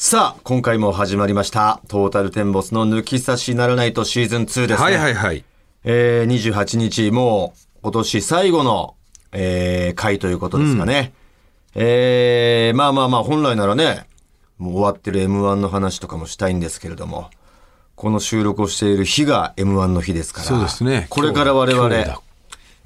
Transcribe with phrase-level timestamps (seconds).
[0.00, 1.80] さあ、今回も始まりました。
[1.88, 4.76] トータルテンボスの抜き差しならないとシーズン2ですね。
[4.76, 5.44] はいはいはい。
[5.82, 8.94] えー、28日、もう今年最後の、
[9.32, 11.12] えー、回ということですかね。
[11.74, 14.06] えー、まあまあまあ、本来ならね、
[14.58, 17.28] もう終わってる M1 の話とかもしたいんですけれども、
[17.96, 22.22] この収録をしている日が M1 の日ですから、そうですねこれから我々今日今日だ、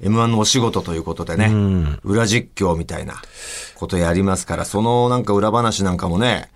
[0.01, 3.21] M1 のお仕事ということでね、裏実況みたいな
[3.75, 6.49] ことやりますから、そのなんか裏話なんかもね、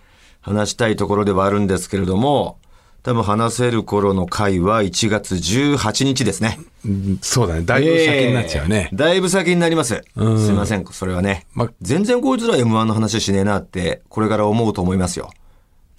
[0.48, 2.57] 話したいところではあるんですけれども、
[3.04, 6.60] 多分話せる頃の回は1月18日ですね。
[6.86, 7.64] うんそうだね。
[7.64, 8.96] だいぶ先になっちゃうねえ。
[8.96, 9.96] ーだいぶ先になります。
[9.96, 11.46] すうんいません、それはね。
[11.54, 15.32] ま全然こいつら M1 の話しねえなって、これから思うと思いますよ。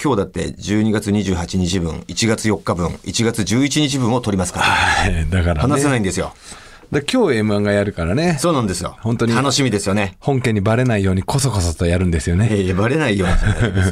[0.02, 5.60] 今日だって12月28日分、1月4日分、1月11日分を取りますから、はいだから、ね。
[5.60, 6.32] 話せないんですよ。
[6.90, 8.38] だ今日 M1 がやるからね。
[8.40, 8.96] そうなんですよ。
[9.00, 10.16] 本当に楽しみですよね。
[10.20, 12.48] 本家にバレないようにこそこそとやるんですよね。
[12.50, 13.28] ええバレないよう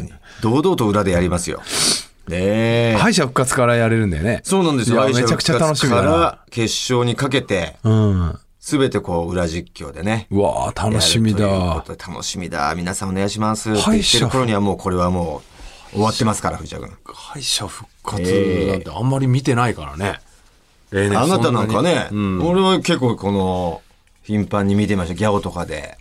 [0.02, 0.10] に。
[0.42, 1.62] 堂々と裏でやりますよ。
[2.28, 2.96] ねえ。
[2.98, 4.40] 敗者復活からやれるんだよね。
[4.44, 5.06] そうなんですよ。
[5.06, 8.28] めちゃくちゃ楽しみだから決勝にかけて、うん。
[8.30, 10.26] うすべてこう裏実況でね。
[10.30, 12.74] わあ楽しみだ楽しみだ。
[12.74, 13.70] 皆さんお願いします。
[13.70, 15.42] って言ってる頃にはもうこれはも
[15.92, 16.90] う終わってますから、藤田君。
[17.04, 20.18] 敗者復活なんてあんまり見てないからね。
[20.90, 23.82] 例年あなたなんかね、うん俺は結構この、
[24.24, 25.14] 頻繁に見てました。
[25.14, 25.96] ギャオとかで、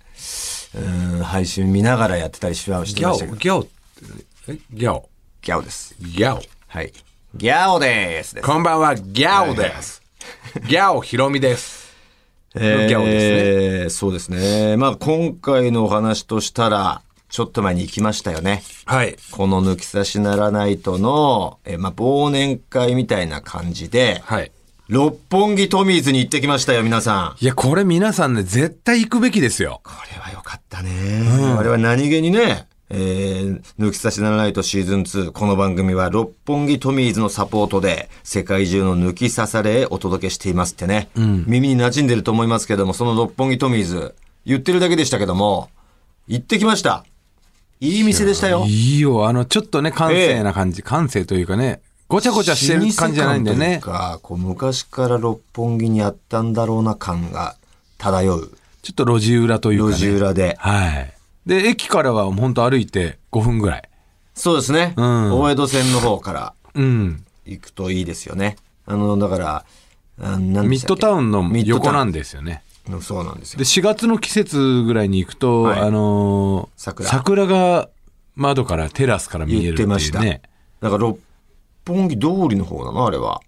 [0.73, 3.35] うん、配信見ながらやってたりしましたけど。
[3.35, 3.74] ギャオって、
[4.49, 5.09] えギャオ。
[5.41, 5.95] ギャオです。
[6.01, 6.41] ギャオ。
[6.67, 6.91] はい。
[7.33, 8.41] ギャオです。
[8.41, 10.01] こんばんは、ギャオです。
[10.67, 11.95] ギャオひろみです。
[12.55, 14.75] えーギャオですそうですね。
[14.75, 18.63] まあ今回のお話としたら、ちょっと前に行きましたよね。
[18.85, 19.15] はい。
[19.31, 24.51] この抜き差しならないとの、えーまあ忘年会みたいな感じで、はい。
[24.89, 27.43] 六本木トミーズに行ってきましたよ、皆さん。
[27.43, 29.79] いや、これ皆さんね、絶対行くべきですよ。
[29.83, 31.23] これは良かったね。
[31.57, 35.31] 我々何気にね、えー、抜き差しならないとシーズン2。
[35.31, 41.09] この番組は六本木トミーズのサポートで世界中の抜き差されへお届けしていますってね。
[41.15, 44.13] 耳に馴染んでると思いますけども、その六本木トミーズ、
[44.45, 45.69] 言ってるだけでしたけども、
[46.27, 47.05] 行ってきました。
[47.79, 48.65] いい店でしたよ。
[48.67, 57.55] いいよ、あの、ちょっとね、感性な感じ、感性というかね、ごちゃごちゃしてる感じじゃないんだよねか、こう昔から六本木にあったんだろうな感が
[57.97, 58.51] 漂う。
[58.83, 59.93] ちょっと路地裏というか、ね。
[59.95, 60.55] 路地裏で。
[60.59, 61.14] はい。
[61.45, 63.89] で、駅からは本当歩いて5分ぐらい。
[64.33, 64.93] そうですね。
[64.97, 67.23] ん大江戸線の方からうん。
[67.45, 68.55] 行くといいですよね。
[68.85, 69.65] あの、だから、
[70.21, 72.61] あミッドタウンの横なんですよね。
[72.89, 73.63] うんそうなんですよで、。
[73.65, 77.89] 4月の季節ぐらいに行くと、はいあのー桜が
[78.35, 80.19] 窓から、テラスから見え言るっていうってました。
[80.19, 80.41] ね。
[80.81, 81.19] だから六
[81.87, 83.05] 本木通りの方なの？
[83.07, 83.41] あれは。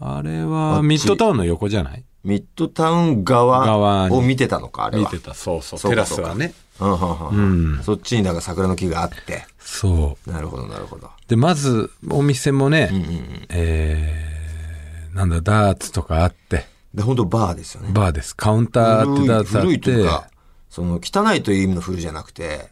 [0.00, 2.04] あれあはミッドタウンの横じゃない？
[2.24, 5.10] ミッドタウン側を見てたのか、あれは。
[5.12, 5.34] 見てた。
[5.34, 5.78] そうそう。
[5.78, 6.54] テそうかラスはね。
[6.80, 9.46] うんうんうんそっちにだから桜の木があって。
[9.60, 10.30] そう。
[10.30, 11.10] なるほど、なるほど。
[11.28, 13.46] で、まず、お店もね、うんうんうん。
[13.50, 17.90] えー、なんだ、ダーツとかあって、で、本当バーですよね。
[17.92, 18.34] バーです。
[18.34, 20.28] カウンターあって、ダーツあっ古いというてか、、
[20.70, 22.70] その汚いという意味の古じゃなくて、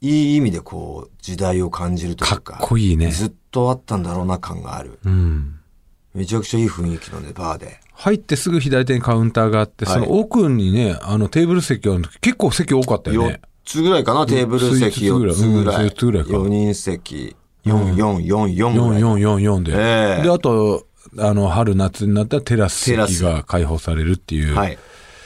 [0.00, 2.58] いい意味でこう、時代を感じるというか。
[2.58, 4.98] かっこいいねずっとあったんだろうな感がある。
[5.04, 5.58] うん。
[6.14, 7.80] めちゃくちゃいい雰囲気のね、バーで。
[7.96, 13.40] 入ってすぐ左手にカウンターがあって、はいその奥にね、あのテーブル席がある結構席多かったよ4ね。
[13.64, 15.36] つぐらいかな、テーブル席4つぐらい。
[15.36, 19.02] うん4つぐらいか4人席、4、4、4、4ぐらい。
[19.02, 19.72] 4444で。
[19.74, 20.86] ええで、あと、
[21.18, 24.54] あの、春夏になったらテラステラス席が開放されるっていう。
[24.54, 24.78] はい。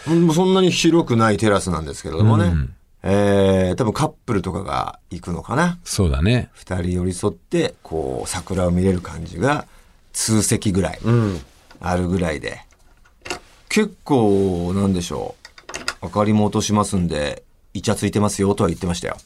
[0.07, 2.47] もうそんなに広くないテラスなんですけれどもね。
[2.47, 5.79] うんえー、多分カップルとかが行くのかな。
[5.85, 6.51] そうだね。
[6.53, 9.67] 二人寄り添って、こう、桜を見れる感じが、
[10.13, 11.01] 通席ぐらい、
[11.81, 12.61] あるぐらいで。
[13.69, 15.35] 結構、なんでしょ
[16.03, 16.07] う。
[16.07, 17.43] 明かりも落としますんで、
[17.73, 19.17] イチャついてますよとは言ってましたよ。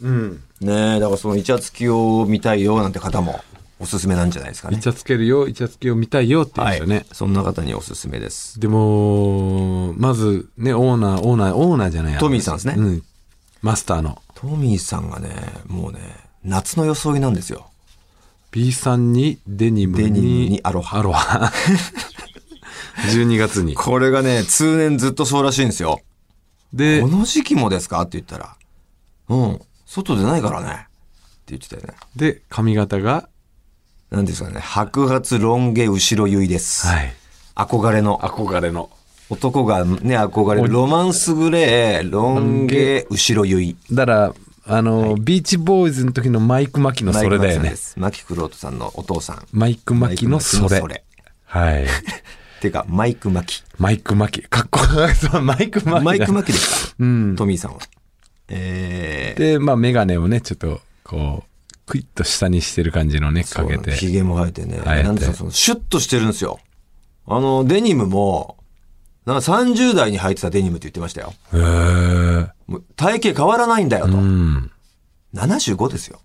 [0.60, 3.40] ねえ、だからそのイチャつきを見たいよなんて方も、
[3.80, 4.80] おすすめなんじゃないですかねイ。
[4.80, 7.06] チャつけるよ、イチャつけを見たいよって言うんですよね。
[7.12, 8.60] そんな方におすすめです。
[8.60, 13.02] でも、まずね、オーナー、オーナー、オーナーじゃないやトミーさんですねうん。
[13.62, 14.20] マスターの。
[14.34, 15.30] トミーさんがね、
[15.66, 15.98] もうね、
[16.44, 17.66] 夏の装いなんですよ。
[18.50, 20.04] B さんにデニムに。
[20.04, 21.50] デニムにアロハアロハ。
[23.12, 23.74] 12月に。
[23.74, 26.00] これがね、通年ずっとそうらしいんですよ。
[26.72, 28.00] でこ、の時期もですか？
[28.02, 28.56] って言ったら、
[29.28, 30.68] うん、外出ないからね。
[30.70, 30.76] っ
[31.46, 31.94] て言ってたよね。
[32.16, 33.28] で、髪型が、
[34.10, 36.86] なんですかね、白髪ロン毛後ろ結いです。
[36.86, 37.12] はい。
[37.54, 38.18] 憧れの。
[38.18, 38.90] 憧れの。
[39.30, 40.68] 男がね、憧れる。
[40.68, 43.76] ロマンスグレー、ロン毛後ろ結い。
[43.92, 44.34] だから、
[44.66, 47.76] あの、ビーチボーイズの時のマイク・マキのそれだよねマキさんで。
[47.76, 47.98] す。
[47.98, 49.46] マキクロートさんのお父さん。
[49.52, 50.62] マイク・マキのそれ。
[50.62, 51.00] マイクマキの
[51.44, 51.86] はい。
[52.64, 53.62] てか、マイクマキ。
[53.78, 54.42] マイク・マキ。
[54.42, 55.14] かっこいい。
[55.14, 56.00] そう、マイク・マキだ。
[56.00, 57.36] マイクマキですかうん。
[57.36, 57.80] トミーさんは。
[58.48, 63.92] えー、で、まあ、メガネをね、ちょっと、こう、クイッと下にしてる感じのね、かけて。
[63.92, 64.78] ひげも生えてね。
[64.78, 66.58] てなんでその、シュッとしてるんですよ。
[67.26, 68.56] あの、デニムも、
[69.26, 71.34] なんか30代に履いてたデニムって言ってましたよ。
[71.52, 74.12] へーもう体型変わらないんだよと。
[74.12, 74.70] うん。
[75.34, 76.20] 75ですよ。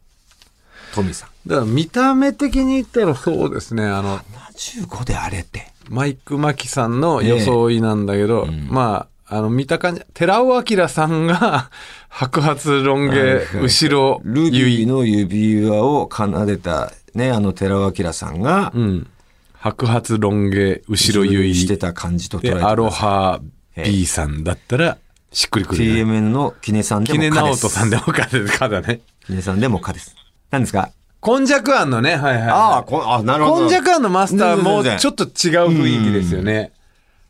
[0.93, 1.49] トミーさん。
[1.49, 5.67] だから見た目的に言ったらそうですね、あの、75であれって。
[5.89, 11.69] マイク・マキさんの装いなんだけど、まあ、あの、見た感じ、寺尾明さんが
[12.09, 19.07] 白髪ロン毛、後ろ、ルビーの指輪を奏でた、ね、あの寺尾明さんが、うん。
[19.53, 21.55] 白髪ロン毛、後ろ結い。
[21.55, 23.39] してた感じと捉えてアロハ
[23.75, 24.97] B さんだったら、
[25.31, 26.03] しっくりくる、ね。
[26.03, 27.61] TMN のキネさんでもキネかです。
[27.63, 29.01] ナオトさんでもかでかだね。
[29.25, 30.15] キネさんでもかです。
[30.49, 30.89] 何ですか？
[31.19, 33.55] こんじゃくあんのね、はいはい、ああ、こあ、なるほど。
[33.57, 35.29] こんじゃくあんのマスターもちょっと違う
[35.69, 36.71] 雰囲気ですよね。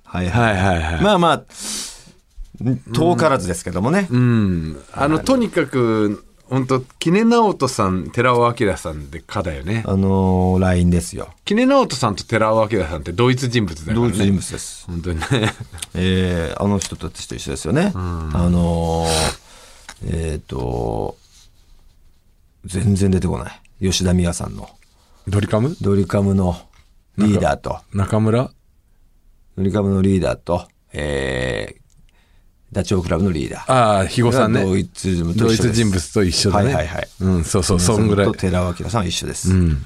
[0.04, 0.58] はいはい。
[0.58, 1.02] はいはいはい。
[1.02, 1.44] まあまあ、
[2.94, 4.08] 遠からずですけどもね。
[4.12, 4.84] うん。
[4.94, 9.84] あの、とにかく、本当キネナオトさん、寺尾明さんでかだよね。
[9.86, 11.30] あのー、LINE ですよ。
[11.46, 14.12] キネナオトさんと寺尾明さんって同一人物だからね。
[14.12, 14.86] 同一人物です。
[14.88, 15.26] 本当にね。
[15.94, 17.92] えー、あの人たちと一緒ですよね。
[17.96, 18.00] あ
[18.50, 21.18] のー、えっ、と、
[22.66, 23.62] 全然出てこない。
[23.82, 24.70] 吉田美和さんの。
[25.28, 25.76] ドリカム？
[25.82, 26.58] ドリカムの
[27.18, 28.52] リーダーと、中村？
[29.58, 31.82] ドリカムのリーダーと、えー、
[32.72, 33.72] ダチョウ倶楽部のリーダー。
[33.72, 34.64] ああ、肥後さんね。
[34.64, 36.66] 同一人物と同一緒です一人物と一緒だね。
[36.66, 38.34] はいはいはいうん、そうそう、そんぐらいと。
[38.34, 39.52] 寺尾明さんは一緒です。
[39.52, 39.86] うん。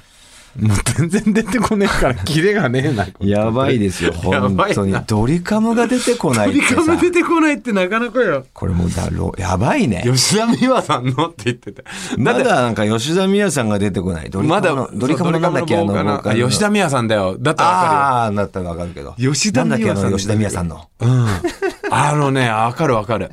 [0.58, 3.06] もう全然出てこねえから、 キレがねえな。
[3.20, 4.94] やばいですよ、や本当に。
[5.06, 6.80] ドリカムが出てこないドリカ。
[6.82, 8.46] ム出てこないってなかなかよ。
[8.52, 10.04] これもうだろ、やばいね。
[10.06, 11.84] 吉田美和さんのって言ってて。
[12.16, 14.30] まだなんか吉田美和さんが出てこない。
[14.30, 17.36] ドリカまだムの、ドリカムのなんだっけ、あの、吉田美和さんだよ。
[17.38, 19.14] だったらわかああ、なったらわかるけど。
[19.18, 20.88] 吉田美和さん吉田美和さんの？
[21.00, 21.26] うん。
[21.90, 23.30] あのね、わかるわかる。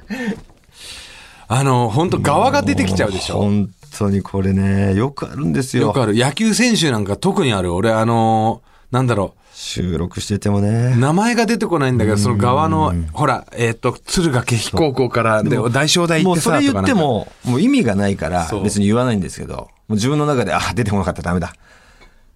[1.47, 3.39] あの、本当側が出てきちゃうでしょ。
[3.39, 5.87] 本当にこれね、よくあるんですよ。
[5.87, 6.15] よくある。
[6.15, 7.73] 野球選手なんか特にある。
[7.73, 8.61] 俺、あの、
[8.91, 10.61] なんだろ収録しててもう。
[10.61, 10.95] ね。
[10.95, 21.53] 名前が出てこないんだけど、その側の、ほら、えっ、と、敦賀気比高校から、で、大正大行ってさ、もうそれ言っても、もう意味がないから別に言わないんですけど、もう自分の中で、あ、出てこなかった、ダメだ。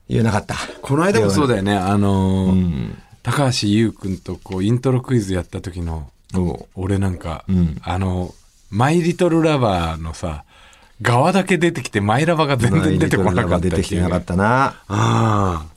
[0.08, 0.56] 言えなかった。
[0.82, 1.76] この間もそうだよね。
[1.76, 2.98] あのーうん。
[3.24, 8.36] 高橋優君とこう、イントロクイズやった時の、お俺なんか、んあの、
[8.70, 10.44] マイリトルラバーのさ、
[11.02, 14.84] 側だけ出てきて、マイラバが全然出てこなかった出てきてなかったな。
[14.88, 15.75] ああ。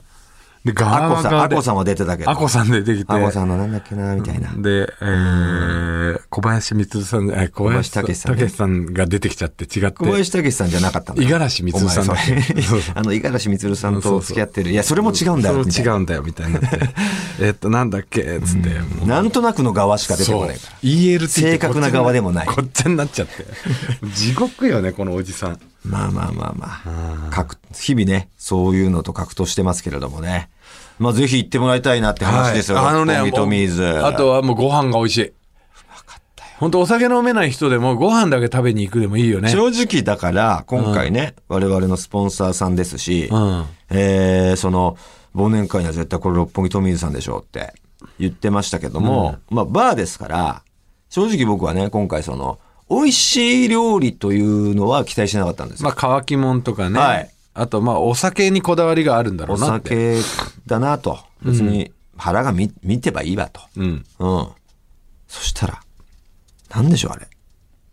[0.65, 2.29] で、ア側コさん、アコさんは出てたけど。
[2.29, 3.13] アコさん出てきて。
[3.13, 4.51] アコさんのなんだっけな、みたいな。
[4.57, 9.91] で、えー、小林光さん、え小林小林武史さんねさんが出てきちゃって違って。
[9.91, 11.27] 小林武史さんじゃなかったんだよ。
[11.27, 14.71] 五十嵐光さん あの、五十嵐光さんと付き合ってる。
[14.71, 15.63] いや、それも違うんだよ。
[15.63, 16.59] みたいなそれも違うんだよ、みたいにな。
[17.41, 18.41] えっと、なんだっけ？
[18.43, 18.69] つって。
[19.05, 20.77] なんとなくの側しか出てこないから。
[20.83, 23.45] ELT 正確な側でもないこっちゃになっちゃって。
[24.13, 25.59] 地獄よね、このおじさん。
[25.83, 26.67] まあまあまあま
[27.27, 27.29] あ。
[27.31, 30.49] 格日々ね、そういうのと格闘してますけれどもね。
[30.97, 32.79] まあぜひ行ってもらいたいなって話ですよ。
[32.79, 34.05] あのね、トミーズ。
[34.05, 35.33] あとはもうご飯が美味しい。
[36.59, 39.49] 本当お酒飲めない人でもご飯だけ食べに行くでもいいよね。
[39.49, 43.65] 正直だから、今回ね、我々のスポンサーさんですし、うん。
[43.89, 44.97] えーその、
[45.35, 47.73] 忘年会には絶対これ六本木トミーズさんでしょうって
[48.19, 50.61] 言ってましたけども、まあバーですから、
[51.09, 52.59] 正直僕はね、今回その、
[52.89, 55.85] 美味しい料理というのは期待しなかったんですよ。
[55.85, 56.99] まあ、乾きもんとかね。
[56.99, 60.21] はいあと、まあ、お酒にこだわりがあるんだろおうなって。
[60.21, 61.19] 酒だなと。
[61.43, 63.61] 別に腹が見見てばいいわと。
[63.75, 64.05] うん。
[64.19, 64.47] うん。
[65.27, 65.81] そしたら、
[66.69, 67.27] なんでしょう、あれ。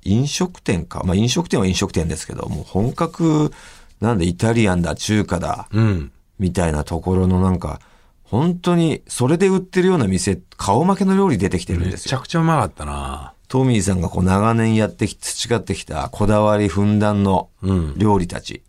[0.05, 1.03] 飲食店か。
[1.05, 3.53] まあ飲食店は飲食店ですけど、もう本格、
[4.01, 6.13] なんでイタリアンだ、中華だ、うん。
[6.39, 7.81] みたいなところのなんか、
[8.23, 12.11] 本当にそれで売ってるような店、顔負けの料理出てきてるんめですよ。
[12.11, 13.33] ちゃくちゃうまかったな。
[13.49, 18.63] トミーさんがこう長年やってき、培ってきたこだわりふんだんのうん料理たち。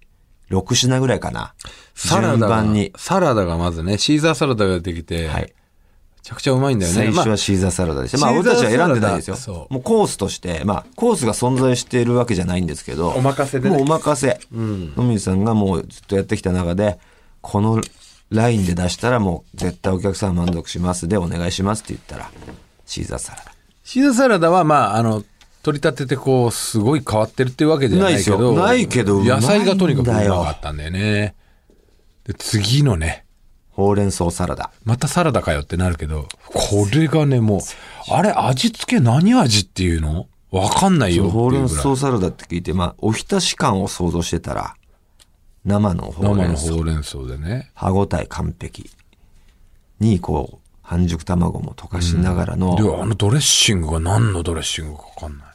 [0.50, 1.54] 6品ぐらいかな。
[1.94, 2.94] サラダが順番に。
[2.96, 5.42] サラダがまずね、シーザーサラダが出てきて、はい。
[5.44, 5.52] め
[6.24, 6.96] ちゃくちゃうまいんだよね。
[6.96, 8.18] 最初まあはシーザーサラダでした。
[8.18, 14.40] まあ、シーザー俺たちは選んでないですよもうコースとして、まあ、コースが存在しているわけじゃないんですけど、お任せでねもうお任せ。
[14.52, 17.00] のみさんがもうずっとやってきた中で、
[17.42, 17.82] この
[18.30, 22.30] ラインで出したらもう絶対お客さん満足しますでお願いしますって言ったら、
[22.86, 23.57] シーザーサラダ。
[23.88, 25.24] シーザーサラダは、まあ、あの、
[25.64, 31.36] 取り立ててこう、すごい変わってるっていうわけじゃないけど、ないけど野菜がとにかくうまかったんだよね。
[32.26, 33.24] で、次のね、
[33.70, 34.72] ほうれん草サラダ。
[34.84, 37.62] またサラダかよってなるけど、これがね、もう、
[38.12, 40.28] あれ、味付け何味っていうの？
[40.52, 41.68] わかんないよっていうほうれん。
[41.68, 44.76] 草サラダって聞いて、まあ、おひたし感を想像してたら、
[45.64, 46.80] 生のほう生のれん草ほ。
[46.80, 47.72] うれん草でね。
[47.74, 48.90] 歯ごたえ完璧。
[50.02, 55.48] に、こう、半熟卵も溶かしながらの、で、あのドレッシングが何のドレッシングかわかんない。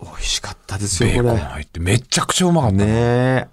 [0.00, 1.38] 美味しかったですよ、ベーコン。
[1.38, 2.76] 入ってめちゃくちゃうまかった。
[2.76, 3.48] ねえ。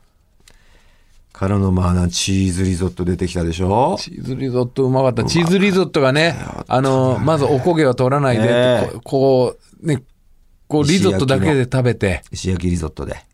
[1.31, 5.23] からのまあな、チーズリゾット出てきたでしょチーズリゾットうまかった。
[5.23, 6.37] チーズリゾットがね、
[6.67, 10.03] あの、まずおこげは取らないで、ねここう、ね、
[10.67, 13.25] こうリゾットだけで食べて、石焼きリゾットで。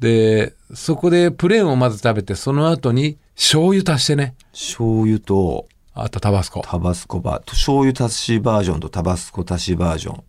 [0.00, 4.34] で、そこでプレーンをまず食べて、その後に醤油足してね。
[4.50, 6.60] 醤油とあとタバスコ。
[6.60, 10.24] タバスコバー、醤油足しバージョンとタバスコ足しバージョン。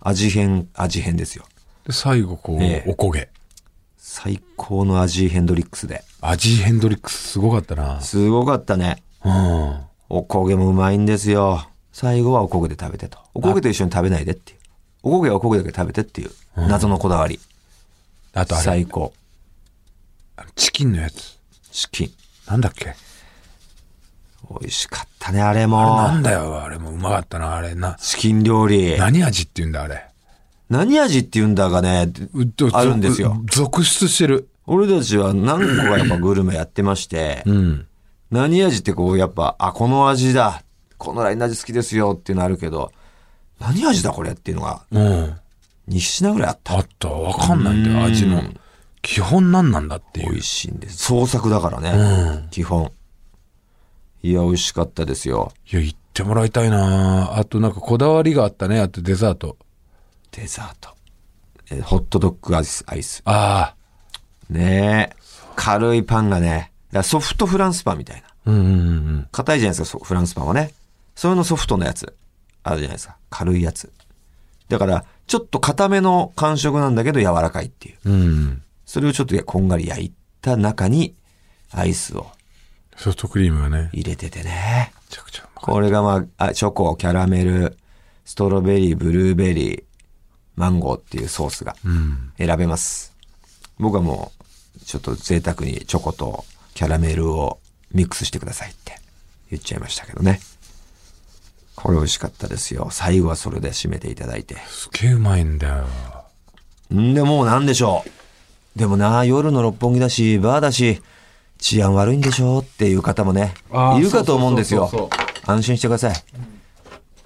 [0.00, 1.44] 味変、味変ですよ。
[1.86, 3.30] で、最後こう、ええおこげ。
[3.96, 6.02] 最高の味ヘンドリックスで。
[6.20, 8.00] 味ヘンドリックスすごかったな。
[8.00, 9.02] すごかったね。
[9.24, 9.80] うん。
[10.08, 11.66] おこげもうまいんですよ。
[11.92, 13.18] 最後はおこげで食べてと。
[13.32, 14.58] おこげと一緒に食べないでっていう。
[15.02, 16.30] おこげはおこげだけ食べてっていう。
[16.56, 17.40] 謎のこだわり。
[18.34, 19.12] あとあれ、最高。
[20.36, 21.38] あのチキンのやつ。
[21.72, 22.10] チキン。
[22.46, 22.94] なんだっけ？
[24.50, 25.96] 美味しかったね、あれあれも。
[25.96, 27.96] なんだよ、あれもうまかったな、あれな。
[28.00, 28.98] チキン料理。
[28.98, 30.06] 何味って言うんだ、あれ？
[30.68, 32.12] 何味って言うんだがね、
[32.72, 33.36] あるんですよ。
[33.40, 34.48] う続出してる。
[34.66, 37.86] 俺たちは何個かやっぱグルメやってまして、うん。
[38.32, 40.62] 何味ってこうやっぱ、あ、この味だ。
[40.98, 42.90] このラインの味好きですよっていうのあるけど、
[43.60, 45.36] 何味だこれっていうのがうん。
[45.88, 46.78] 2品ぐらいあった。
[46.78, 47.08] あった。
[47.08, 48.42] わかんないんだよ、味の。
[49.02, 50.42] 基本何なんだっていう美味。
[50.46, 50.96] しいんです。
[50.96, 52.48] 創作だからね。
[52.50, 52.90] 基本。
[54.26, 55.52] いや、美味しかったですよ。
[55.70, 58.80] いや、言ってもらいたいなあとなんかこだわりがあったね。
[58.80, 59.56] あとデザート。
[60.32, 60.90] デザート。
[61.70, 62.82] えホットドッグアイス。
[62.88, 64.52] アイスああ。
[64.52, 65.16] ねえ。
[65.54, 66.72] 軽いパンがね。
[67.04, 68.26] ソフトフランスパンみたいな。
[68.46, 68.72] うんうんう
[69.18, 69.28] ん。
[69.30, 70.72] 硬いじゃないですか、そフランスパンはね。
[71.14, 72.12] それのソフトのやつ。
[72.64, 73.16] あるじゃないですか。
[73.30, 73.92] 軽いやつ。
[74.68, 78.10] だから、ちょっと硬めの感触なんだけど柔らかいっていう。
[78.10, 78.62] うん。
[78.86, 81.14] それをちょっとこんがり焼いた中に、
[81.70, 82.26] アイスを
[82.96, 83.90] ソフトクリームがね。
[83.92, 84.92] め入れててね。
[85.08, 87.76] ちゃくちゃこれがまああ、チョコ、キャラメル、
[88.24, 89.84] ストロベリー、ブルーベリー、
[90.56, 92.32] マンゴーっていうソースがうん。
[92.38, 93.14] 選べます。
[93.78, 94.32] 僕はも
[94.80, 97.58] う、ちょっと贅沢にチョコとキャラメルを
[97.92, 98.98] ミックスしてくださいって
[99.50, 100.40] 言っちゃいましたけどね。
[101.74, 102.88] これ美味しかったですよ。
[102.90, 104.56] 最後はそれで締めていただいて。
[104.68, 105.86] すげえうまいんだよ。
[106.94, 108.78] んでもうなんでしょう。
[108.78, 111.02] でもな、夜の六本木だし、バーだし、
[111.58, 113.54] 治安悪いんでしょうっていう方もね
[113.96, 115.52] いるかと思うんですよそうそうそう。
[115.52, 116.14] 安心してください。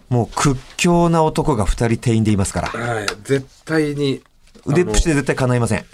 [0.08, 2.68] もう屈強な男が二人店員でいますから。
[2.68, 3.06] はい。
[3.22, 4.22] 絶対に。
[4.66, 5.84] 腕っぷしで絶対叶いません。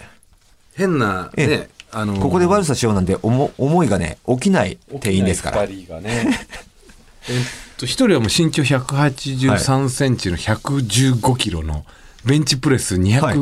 [0.75, 5.65] 変な、ええね、あのここで悪さしようなんて思思いがね、起きない店員ですから。
[5.65, 6.47] 二人がね。
[7.29, 7.35] えっ
[7.77, 11.85] と、一人はもう身長183センチの115キロの
[12.25, 13.37] ベンチプレス200、はい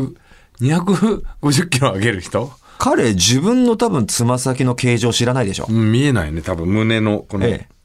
[0.62, 2.50] 250キロ上げる人？
[2.78, 5.66] 彼、自分の多分つま先の形状知らないでしょ。
[5.70, 7.76] うん見えないね、多分胸の、この、ええ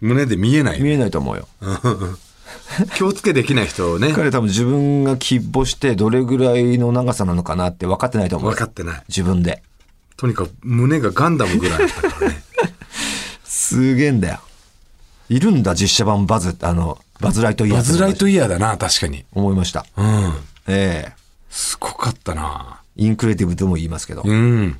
[0.00, 0.80] 胸で見えない。
[0.80, 1.46] 見えないと思うよ。
[2.96, 8.54] 気をつけできない人をね、 彼多分自分が気をつけしてどれぐらいの長さなのかなって分かってないと思うよ。
[8.54, 9.02] 分かってない。
[9.08, 9.62] 自分で。
[10.16, 12.42] とにかく胸がガンダムぐらいだったからね。
[13.44, 14.40] すげえんだよ。
[15.28, 19.24] いるんだ、実写版バズ、あの、バズライトイヤーバズライトイヤーだな、確かに。
[19.32, 19.86] 思いました。
[19.96, 20.32] うん。
[20.66, 21.12] ええ
[21.50, 22.79] すごかったな。
[23.00, 24.78] インクレディブルとも言いますけど、うん。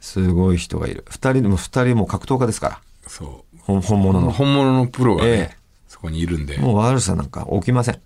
[0.00, 1.04] すごい人がいる。
[1.08, 2.80] 二人でも二人も格闘家ですから。
[3.06, 4.22] そ本本物う。
[4.22, 4.32] の。
[4.32, 6.58] 本物のプロがね、ええそこにいるんで。
[6.58, 8.00] もう悪さなんか起きません。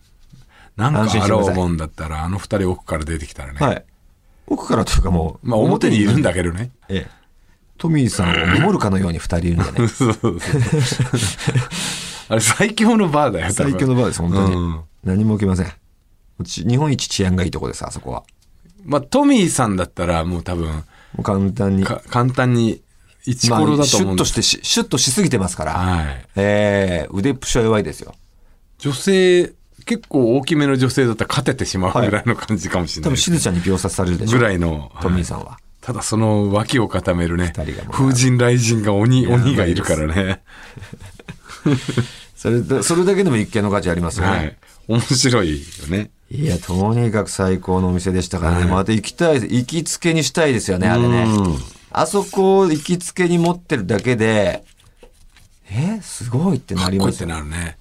[0.76, 3.59] なんかあろうもんだったら、あの二人奥から出てきたらね。
[3.59, 3.85] はい。
[4.47, 6.71] 奥からというかもう、まあ表にいるんだけどね。
[6.90, 7.11] ええ。
[7.78, 9.88] トミーさんを守るかのように二人いるんでね。
[9.88, 10.61] そうそうそう。
[12.28, 14.54] あれ最強のバーだよ、最強のバーです、本当に。
[14.54, 15.73] うん何も起きません。
[16.45, 18.23] ち日本一治安がいいとこです、あそこは。
[18.84, 20.82] まあ、トミーさんだったらもう多分、も
[21.18, 21.84] う簡単に。
[21.84, 22.82] か簡単に、
[23.25, 25.72] 一コロだとシュッとしてし、シュッとしすぎてますから。
[25.72, 26.25] はい。
[26.37, 28.14] ええ腕っぷしは弱いですよ。
[28.78, 29.52] 女性、
[29.84, 33.22] 結構大きめの女性だったら勝ててしまうぐらいの感じかもしれないです。
[33.25, 34.38] しずちゃんに秒殺されるでしょ。
[34.38, 34.90] ぐらいの。
[35.00, 35.58] トミーはいさんは。
[35.80, 40.42] ただその脇を固めるね二人がもう、風神雷神が鬼、鬼がいるからね。
[42.40, 44.32] それで、それだけでも一見の価値ありますよね。
[44.32, 44.56] はい。
[44.88, 46.11] 面白いよね。
[46.30, 48.64] いや、とにかく最高のお店でしたからね。
[48.64, 51.59] また行きたい、行きつけにしたいですよね、あれねうん。
[51.90, 54.64] あそこを行きつけに持ってるだけで、
[55.70, 57.28] えすごいってなりますよ。
[57.28, 57.76] なるね。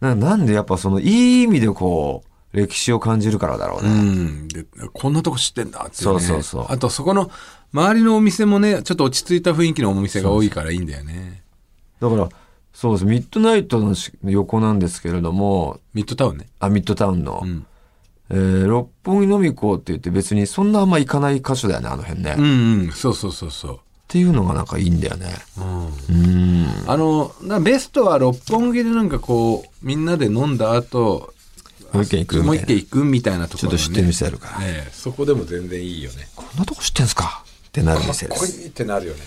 [0.00, 4.00] ななんでやっぱその、いい意味でこう、歴史を感じるからだろううね。
[4.00, 4.48] ん。
[4.48, 4.64] で、
[4.94, 6.20] こんなとこ知ってんだっていうね。
[6.20, 7.30] そうそうそうあとそこの
[7.74, 11.42] 周りのお店もね、ちょっと落ち着いた雰囲気のお店が多いからいいんだよね。
[12.00, 12.30] だから、
[12.80, 13.04] そうです。
[13.06, 16.46] ミッドナイトのし横なんですけれども、ミッドタウンね。
[16.60, 17.66] あ、ミッドタウンの、うん。
[18.30, 22.34] えー六本木飲み行こうって言って別にそんなあんま行かない箇所だよね、あの辺ね。
[22.34, 22.46] っうんう
[22.88, 22.92] ん。
[22.92, 23.80] そうそうそうそう。
[24.06, 25.26] ていうのがなんかいいんだよね。
[25.58, 25.86] うん。
[25.86, 26.26] う
[26.62, 26.66] ん。
[26.86, 31.32] あの、なベストは六本木でなんかこう、みんなで飲んだ後、
[31.92, 36.28] もう一軒行くもう一軒行くみたいなところ、ね、ちょっと知ってる店あるからええそこでも全然いいよね。
[36.36, 37.42] こんなとこ知ってんすか？
[37.68, 38.40] ってなる店です。
[38.40, 39.20] こいいってなるよね。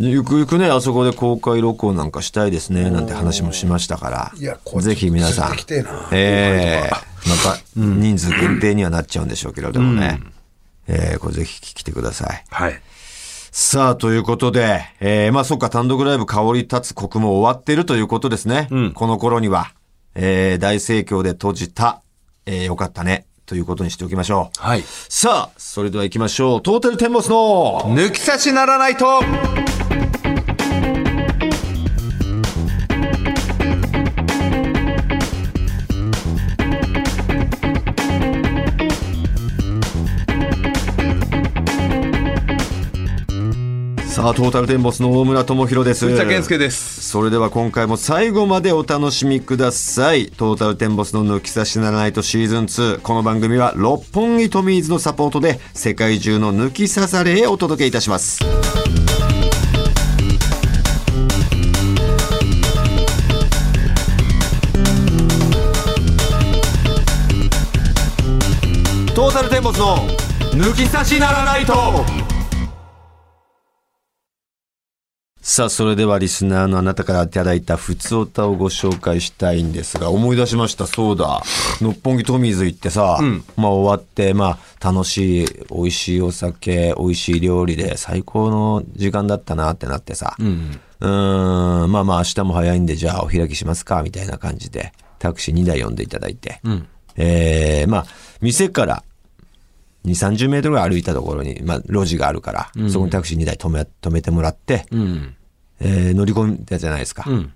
[0.00, 4.32] ゆくゆくね、あそこで公開録音なんかしたいですね、なんて話もしましたから。
[4.36, 6.08] いやこれぜひ皆さんえな。
[6.12, 6.90] ええ
[7.28, 10.20] また、人数限定にはなっちゃうんでしょうけれどもね。
[10.86, 12.44] ええこれぜひ来てください。
[12.48, 12.80] はい。
[13.50, 18.68] さあ、ということで、えー、まあそっか、単独ライブ香り立つ国も終わってるということですね。
[18.70, 19.72] うんこの頃には、
[20.14, 22.02] えー、大盛況で閉じた、
[22.46, 24.62] えー、よかったね、ということにしておきましょう。
[24.62, 24.84] はい。
[25.08, 26.62] さあ、それでは行きましょう。
[26.62, 29.20] トータルテンボスの、抜き差しならないと
[44.18, 46.04] さあ、トータルテンボスの大村智弘です。
[46.04, 47.08] 藤田健介です。
[47.08, 50.26] それでは今回も最後までお楽しみください。
[50.26, 53.00] トータルテンボスの抜き差しならないとシーズン2。
[53.00, 58.40] この番組は六本木トミーズのサポートで世界中の抜き差されへお届けいたします。
[69.14, 70.08] トータルテンボスの
[70.54, 72.04] 抜き差しならないと
[75.48, 81.42] さあ、それではリスナーのあなたからいただいた普通歌をご紹介したいんですが、思い出しました、そうだ。
[81.80, 83.18] 六本木トミーズ行ってさ、
[83.56, 90.80] まあ終わって、まあ楽しい、美味しいお酒、美味しい料理で最高の時間だったなってなってさ、うん。
[91.00, 96.86] うーん、まあまあ明日も早いんで、じゃあお開きしますか、みたいな感じで、タクシー2台呼んでいただいて、うん。
[97.16, 98.06] えー、まあ、
[98.42, 99.02] 店から
[100.04, 105.34] 2、30メートルぐらい歩いたところに、まあ、路地があるから、そこにタクシー2台止め、止めてもらって、うん。
[105.80, 107.24] えー乗り込んだじゃないですか。
[107.26, 107.52] うん。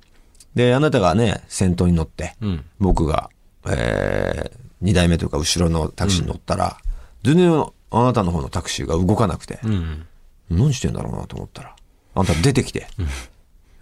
[0.55, 2.65] で、あなたがね、先頭に乗って、うん。
[2.79, 3.31] 僕が、
[3.67, 6.77] えー、2台目というか後ろのタクシーに乗ったら、
[7.23, 10.07] 全然あなたの方のタクシーが動かなくて、うん。
[10.51, 11.75] 何してんだろうなと思ったら、
[12.15, 12.87] あんた出てきて、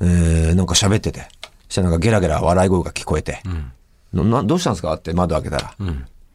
[0.01, 1.27] えー、なんか喋ってて、
[1.69, 3.41] そしたらなんかゲラゲラ笑い声が聞こえて、
[4.13, 4.93] ななどうしたんですか？
[4.95, 5.75] って窓開けたら、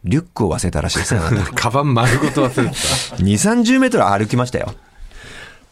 [0.04, 1.16] リュックを忘れたらしいです
[1.56, 3.16] カバン丸ごと忘れてた。
[3.18, 4.74] 2、30メートル歩きましたよ。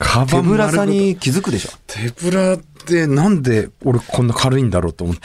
[0.03, 1.69] カ手ぶらさに気づくでしょ。
[1.87, 5.21] 手ぶらでなんで俺こんな軽いんだろうと思って。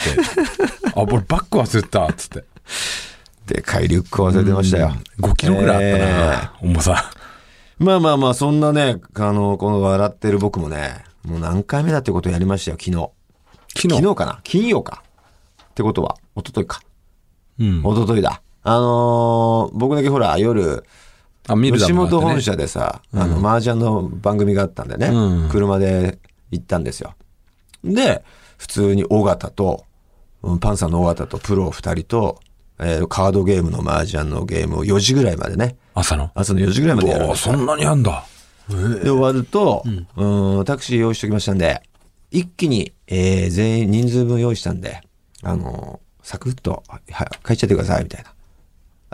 [0.94, 2.44] あ、俺バッグ忘れてたっつって。
[3.46, 4.94] でかいリュックを忘れてましたよ。
[5.20, 7.10] 5キロぐらいあったな、重さ。
[7.78, 13.10] まあまあまあ、そんなね、あの、この笑ってる僕もね、もう何回目だってことをやりましたよ、昨日。
[13.74, 13.96] 昨日？
[14.02, 14.40] 昨日かな？
[14.42, 15.02] 金曜か。
[15.62, 16.80] ってことは、一昨日か。
[17.60, 17.80] うん。
[17.82, 18.42] 一昨日だ。
[18.64, 20.84] あのー僕だけほら、夜、
[21.48, 26.18] あ、見るだ吉もん本本社でさ、あの、麻雀の番組があったんでね、うん車で
[26.50, 27.14] 行ったんですよ。
[27.84, 28.22] で、
[28.58, 29.84] 普通に尾形と、
[30.42, 32.38] うんパンサーの尾形とプロ二人と、
[32.78, 36.30] えーカードゲームの麻雀のゲームを4時ぐらいまでね、朝の？
[36.34, 38.24] 朝の4時ぐらいまでやるんですよそんなにあんだ。
[38.68, 39.82] で、終わると、
[40.16, 41.82] うん、タクシー用意しておきましたんで、
[42.30, 45.00] 一気に、えー全員人数分用意したんで、
[45.42, 47.00] あのーサクッと、は、
[47.42, 48.34] 帰っちゃってください、みたいな。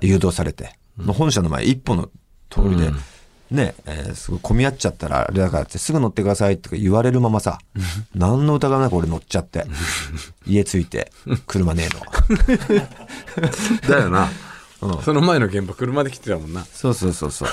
[0.02, 0.76] 誘導されて。
[1.06, 2.10] 本社の前一歩の
[2.62, 2.90] 通りで、
[3.50, 7.58] ね、えーすごい混み合っちゃったら、あれだからってすぐ乗ってくださいとか言われるままさ、
[8.14, 9.64] 何の疑いもなく俺乗っちゃって、
[10.46, 11.12] 家着いて、
[11.46, 12.00] 車ねえの。
[13.88, 14.28] だよな。
[15.02, 16.64] その前の現場車で来てたもんな。
[16.70, 17.48] そうそうそうそう。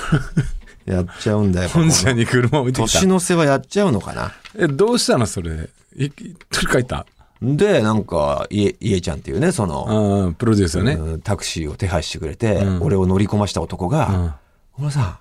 [0.85, 1.69] やっちゃうんだよ。
[1.69, 3.07] 本社に車置いてきた年。
[3.07, 4.33] の瀬はやっちゃうのかな。
[4.57, 5.69] え、どうしたのそれ？
[5.95, 7.05] い、取り替えた？
[7.41, 10.93] で、なんか、家、家ちゃんっていうね、その、うん、プロデュースよね。
[10.93, 14.35] うんタクシーを手配してくれて、うん俺を乗り込ました男が、
[14.73, 15.17] 小村さん、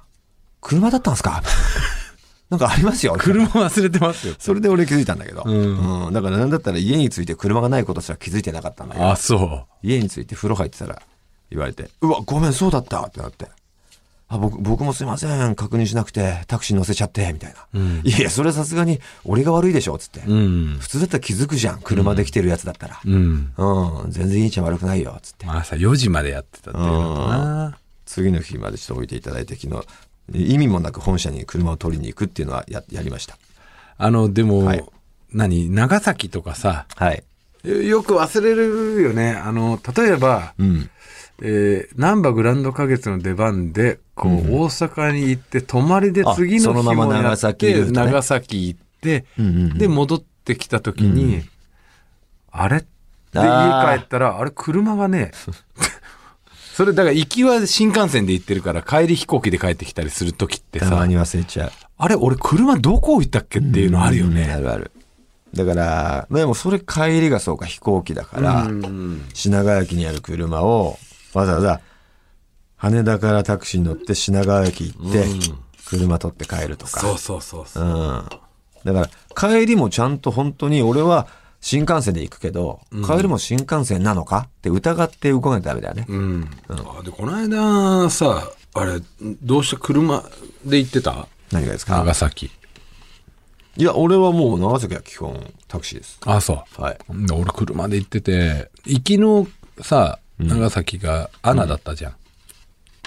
[0.60, 1.42] 車だったんですか？
[2.50, 3.14] なんかありますよ。
[3.18, 4.34] 車忘れてますよ。
[4.38, 5.44] それで俺気づいたんだけど。
[5.44, 11.00] んうんだからなんだったら家に着いて車がないことすら気づいてなかったんだけどあ、、そ家に着いて風呂入ってたら
[11.50, 13.48] 言われて、うわ、ごめん、そうだったってなって。
[14.32, 17.80] あ、僕、僕もすいません、確認しなくて、タクシー乗せちゃって、みたいな。
[18.04, 20.20] いや、それさすがに俺が悪いでしょ、つって。
[20.26, 20.32] う。
[20.32, 20.36] う
[20.74, 20.78] ん。
[20.80, 23.00] 普通だったら気づくじゃん、車で来てるやつだったら。
[23.04, 23.52] うん。
[23.56, 25.46] うん、全然家ちゃん悪くないよ、つって。
[25.48, 27.78] 朝4時までやってたっていうのかな。
[28.10, 29.72] 次の日までちょっと置いていただいて、昨
[30.32, 33.38] 日、意味もなく本社に車を取りに行くっていうのはややりました。
[33.98, 34.84] あの、でも、はい
[35.32, 37.22] 何長崎とかさ、はい。
[37.62, 39.30] よよく忘れるよね。
[39.30, 40.90] あの、例えば、うん。
[41.40, 51.42] えー、ナンバグランド花月の出番で、こう、大阪に行って、泊まりであ次の日もや長って、崎ルートね長崎行って、うんうんうんで、戻ってきた時に、
[52.50, 52.80] あれ？
[52.80, 52.86] で、
[53.34, 55.30] あー家帰ったら、あれ、車がね、
[56.80, 61.72] それ、だから行きは新幹線で行ってるから、帰り飛行機で帰ってきたりする時ってさたま、に忘れちゃう。
[61.98, 64.50] あれ、俺車どこ置いたっけっていうのあるようんね。
[64.50, 64.90] あるある。
[65.54, 70.98] だから、でもそれ帰りがそうか飛行機だから、うん品川駅にある車を
[71.34, 71.82] わざわざ
[72.78, 75.26] 羽田からタクシーに乗って品川駅行って、
[75.84, 76.98] 車取って帰るとか。
[77.00, 77.84] そうそうそうそう。
[77.84, 78.94] うん。
[78.94, 79.10] だか
[79.44, 81.26] ら、帰りもちゃんと本当に俺は
[81.60, 86.06] 新幹線で行くけど、帰りも新幹線なのかって疑って動かないとダメだよね。
[86.08, 86.50] うん。
[86.68, 89.00] あで、この間さ、あれ、
[89.42, 90.24] どうして車
[90.64, 91.26] で行ってた？
[91.52, 91.98] 何がですか？
[91.98, 92.50] 長崎。
[93.76, 96.18] いや、俺はもう長崎は基本タクシーです。
[96.24, 96.82] あ、そう。
[96.82, 96.98] はい。
[97.26, 99.46] で俺車で行ってて、行きの
[99.82, 102.14] さ、長崎がアナだったじゃん。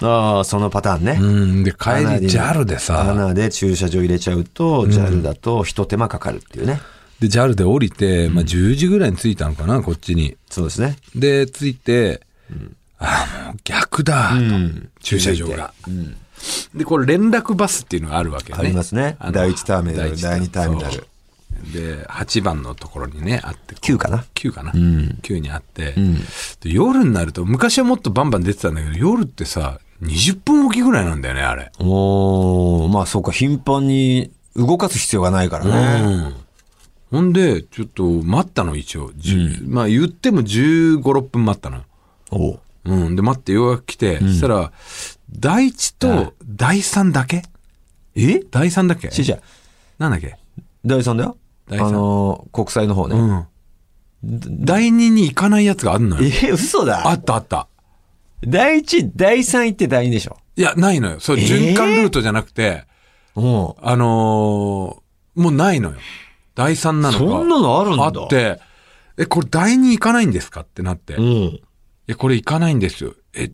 [0.02, 1.18] ああ、そのパターンね。
[1.20, 1.64] うん。
[1.64, 1.90] で、帰
[2.20, 6.80] り JAL でさ、穴で駐車場入れちゃうと、JAL だと一手間かかるっていうね。
[7.20, 10.36] で、JAL で降りて、まあ、10時ぐらいに着いたのかな、こっちに。
[10.50, 10.96] そうですね。
[11.14, 12.20] で、着いて、
[12.98, 15.72] ああ、もう逆だ、とん駐車場が。
[16.74, 18.58] で、これ連絡バスっていうのがあるわけね。
[18.58, 21.06] ありますねあの第一ターミナル一第二ターミナル
[21.72, 23.74] で、8番のところにね、あって。
[23.76, 25.94] 9かな？9かな、?9 にあって、
[26.60, 26.72] で。
[26.72, 31.70] 夜になると、昔はもっとバンバン出てたんだけど、夜ってさ、20分おきぐらいなんだよね、あれ。
[31.78, 36.43] おー、まあそうか、頻繁に動かす必要がないからね。
[37.14, 37.20] うん。
[37.20, 39.12] ほんで、ちょっと待ったの、一応。
[39.16, 41.82] じゅまあ言っても15、6分待ったの。
[42.30, 43.16] おううん。
[43.16, 44.72] で、待って、ようやく来て、そしたら、
[45.30, 47.42] 第一と第三だけ？
[48.14, 48.40] え？
[48.50, 49.10] 第三だっけ？
[49.10, 49.40] しーちゃん、
[49.98, 50.36] なんだっけ？
[50.84, 51.36] 第三だよ。
[51.68, 53.16] あ第三のー、国際の方ね。
[53.16, 53.46] うん。
[54.64, 56.30] 第二に行かないやつがあるのよ。
[56.44, 57.08] え、嘘だ。
[57.08, 57.68] あったあった。
[58.42, 60.36] 第一、第三行って第二でしょ？
[60.56, 61.20] いや、ないのよ。
[61.20, 61.72] そう、えー？
[61.72, 62.84] 循環ルートじゃなくて、
[63.34, 65.96] おあのーもうないのよ。
[66.54, 67.18] 第三なのか。
[67.18, 68.60] そんなのあるんだあって、
[69.16, 71.14] え、これ第二行かないんですかってなって。
[71.14, 71.60] いうん。
[72.06, 73.14] や、これ行かないんですよ。
[73.34, 73.50] え、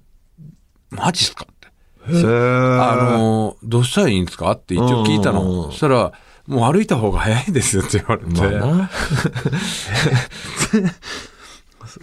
[0.90, 1.68] マジっすかって。
[2.12, 5.64] へーあのーどうしたらいいんですかって一応聞いたの。
[5.70, 6.12] そしたら、
[6.46, 8.40] もう歩いた方が早いですよって言われて。
[8.40, 8.90] まあな。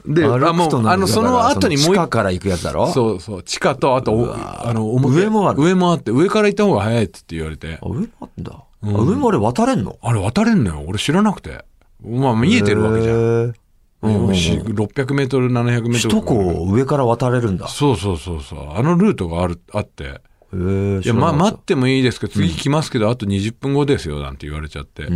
[0.06, 2.92] で、あ、もう、歩くとなるあの、その後にもう一地下から行くやつだろ？
[2.92, 7.86] そうそう、地下と、あと、おあの、表上もある上もあって、上から行った方が早いって言われてあ、。
[7.86, 8.64] 上もあんだ。
[8.84, 9.98] あ上もあれ渡れんの？
[10.02, 10.86] あれ渡れんのよ。
[10.88, 11.66] 俺知らなくて。
[12.04, 13.16] まあ見えてるわけじゃん。
[13.48, 13.54] ん。
[14.02, 15.92] うんし600メートル、700メートル。
[15.94, 17.68] 首都高を上から渡れるんだ。
[17.68, 18.74] そうそうそうそう。
[18.78, 20.22] あのルートがある、あって。
[20.54, 25.08] いや、ま、待っってもいいですけど、次来ますけど、あと20分後ですよ、なんて言われちゃって。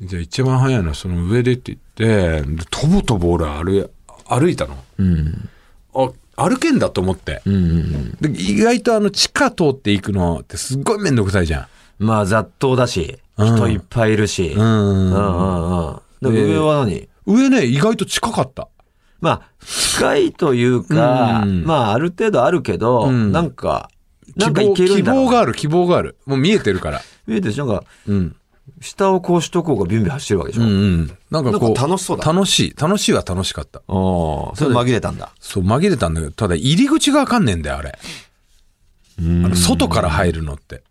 [0.00, 3.84] じゃあ一番早いのはその上でって言って、でとぼとぼ俺歩い
[4.28, 4.76] 歩いたの。
[4.98, 5.48] うん。
[5.94, 7.42] あ、歩けんだと思って。
[7.46, 11.66] うんうんで意外とあの地下通っていくのってすっごいめんどくさいじゃん。
[11.98, 12.06] うん。
[12.06, 14.48] まあ雑踏だし、うん人いっぱいいるし。
[14.48, 14.60] う。
[14.60, 16.00] うんんうんうん。
[16.22, 17.08] でで上は何？
[17.26, 18.68] 上ね、意外と近かった。
[19.20, 23.88] まあ、近いというか、うんまあ、ある程度あるけど、うんなんか、
[24.36, 26.18] な希んかいけるんだろう望がある、希望がある。
[26.26, 27.00] もう見えてるから。
[27.26, 28.36] 見えてるでしょなんか、うん。
[28.80, 31.18] 下をこうしとこうがビュンビュン走ってるわけでしょ、うんうん。
[31.30, 31.74] なんかこう。
[31.74, 32.74] 楽しそうだ楽しい。
[32.78, 33.78] 楽しいは楽しかった。
[33.78, 35.32] ああ、それ紛れたんだ。
[35.40, 37.98] そう、紛れたんだけど、ただ入り口がわかんねえんだよ、あれ。
[39.18, 40.82] あの外から入るのって。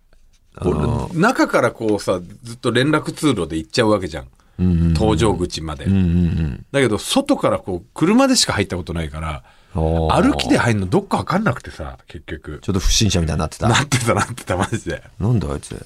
[1.14, 4.28] 中からこうさ、ずっと連絡通路で行っちゃうわけじゃん。
[4.60, 5.86] 搭乗口まで。
[5.86, 9.44] うんうんだけど、外からこう、車でしか入ったことないから、
[9.76, 10.08] うん。
[10.10, 12.60] 歩きでち入るのどっかわかんなくてさ、結局。
[12.70, 13.68] ょっと不審者みたいになってた。
[13.68, 15.04] なってたなってた、マジで。
[15.20, 15.86] なんだあいつ。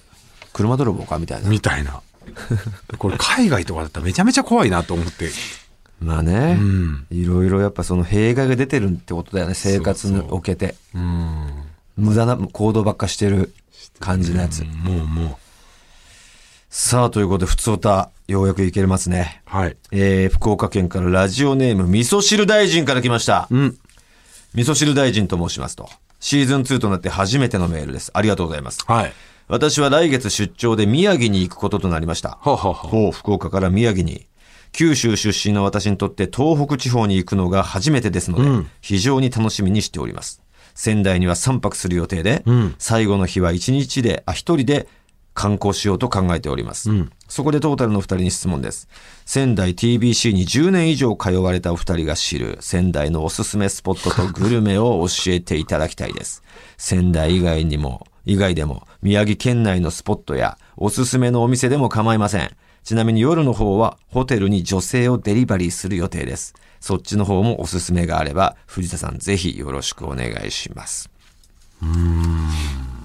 [0.54, 1.50] 車泥棒かみたいな。
[1.50, 2.02] みたいな。
[2.98, 5.30] これ海外とかだったらめちゃめちゃ怖いなと思って。
[6.00, 7.08] まあね、うん。
[7.10, 9.54] いろいろやっぱその弊害が出てるってことだよね。
[9.54, 10.76] 生活におけて。
[10.94, 11.57] うん。
[11.98, 13.54] 無駄な行動ばっかしてる
[14.00, 14.64] 感じのやつ。
[14.64, 15.40] もうも
[16.70, 19.42] さあ、ということで、ふつおた、ようやくいけますね。
[19.48, 19.58] う。
[19.58, 19.78] はい。
[19.92, 23.48] えー、福岡県からラジオネーム、味噌汁大臣から来ました。
[23.50, 23.78] うん。
[24.54, 25.90] 味噌汁大臣と申しますと。
[26.20, 28.12] シーズン2となって初めてのメールです。
[28.14, 28.84] ありがとうございます。
[28.86, 29.14] はい。
[29.48, 32.30] 私は来月出張で宮城に行くこととなりました。
[32.30, 34.28] はあはあはあほう、福岡から宮城に。
[34.74, 40.42] 九州出身の私にとって東北地方に行くのが初めてですので、うん非常に楽しみにしております。
[40.78, 44.88] 仙台には3泊する予定で、うん最後の日は1日で、あ、1人で
[45.34, 46.92] 観光しようと考えております。
[46.92, 48.88] うんそこでトータルの2人に質問です。
[49.26, 56.44] 仙台 TBC に10年以上通われたお二人が知る仙台のおすすめスポットとグルメを教えていただきたいです。
[56.78, 62.56] 仙台以外にも、以外でも宮城県内のスポットやおすすめのお店でも構いません。
[62.84, 66.54] ちなみに夜の方はホテルに女性をデリバリーする予定です。
[66.80, 71.10] そっちの方もおすすめがあれば、藤田さんぜひよろしくお願いします。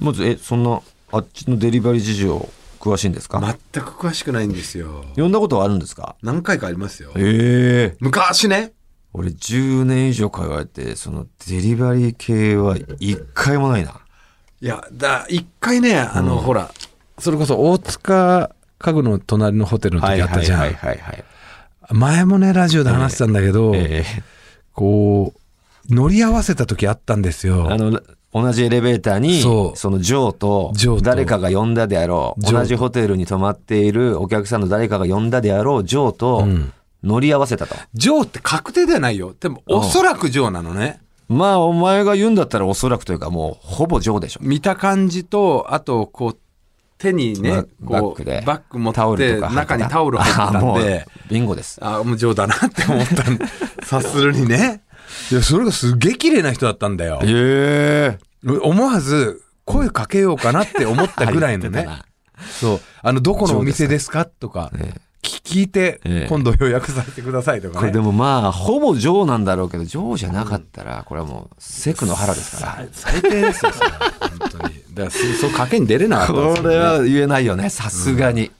[0.00, 0.80] まず、え、そんな、
[1.12, 2.48] あっちのデリバリー事情
[2.80, 3.38] 詳しいんですか、
[3.72, 5.04] 全く詳しくないんですよ。
[5.16, 6.16] 呼んだことはあるんですか？
[6.22, 7.12] 何回かありますよ。
[7.16, 8.72] ええ昔ね。
[9.14, 14.00] 俺10年以上通われて、そのデリバリー系は一回もないな。
[14.62, 16.72] いや、だ、一回ね、あの、ほら、
[17.18, 20.60] それこそ大塚家具の隣のホテルの時あったじゃん。
[20.60, 21.24] はいはいはい。
[21.92, 24.04] 前もね、ラジオで話してたんだけど、え
[24.72, 25.32] こ
[25.90, 27.68] う、乗り合わせた時あったんですよ。
[27.70, 28.00] えあの、
[28.32, 37.74] 同じエレベーターに、そのジョーと誰かが呼んだであろう、同じホテルに泊まっているお客さんの誰かが呼んだであろうジョーとん乗り合わせたと。
[37.94, 39.34] ジョーって確定ではないよ。
[39.38, 41.00] でも、おそらくジョーなのね。
[41.28, 44.40] まあ、お前が言うんだったらおそらくというかもう、ほぼジョーでしょ。
[44.42, 46.36] 見た感じと、あと、こう、
[47.02, 48.42] 手にね、こう、ババッグで。
[48.46, 51.78] バッグ持って、タオルとか入ってた中にタオル入ってたんで、ビンゴです。
[51.84, 53.38] あもうジョーだなって思ったん
[53.84, 54.82] 察するにね。
[55.30, 57.20] いや、それがすげえ綺麗な人だったんだよ。
[57.24, 61.86] ええ思わず、声かけようかなって思ったぐらいのね。
[62.60, 62.80] そう。
[63.02, 64.24] あの、どこのお店ですか？
[64.24, 64.72] とか、
[65.22, 67.80] 聞いてええ、今度予約させてくださいとかね。
[67.80, 72.86] これでもまあ、ほぼジョーなんだろうけど、ジョーじゃなかったら、これはもう、セクの腹ですから。
[72.92, 73.90] 最低ですよ、それ
[74.40, 74.81] 本当に。
[74.94, 78.50] だから、そそう、賭けに出れなかったんですよねこれは言えないよね、さすがに。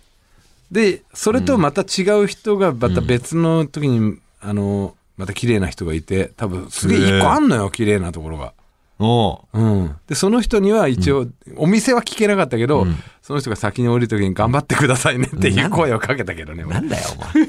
[0.70, 8.54] で、それとまた違う人が、また別の時に、あの、また綺麗な人がいて、多分すげえ一個あんのよ、綺麗なところが。
[8.98, 9.96] おううん。
[10.06, 12.86] で、その人には一応、お店は聞けなかったけど、
[13.20, 16.64] その人が先に降りる時に頑張ってくださいねっていう声をかけたけどね。
[16.64, 17.46] 俺なんだよ、お前。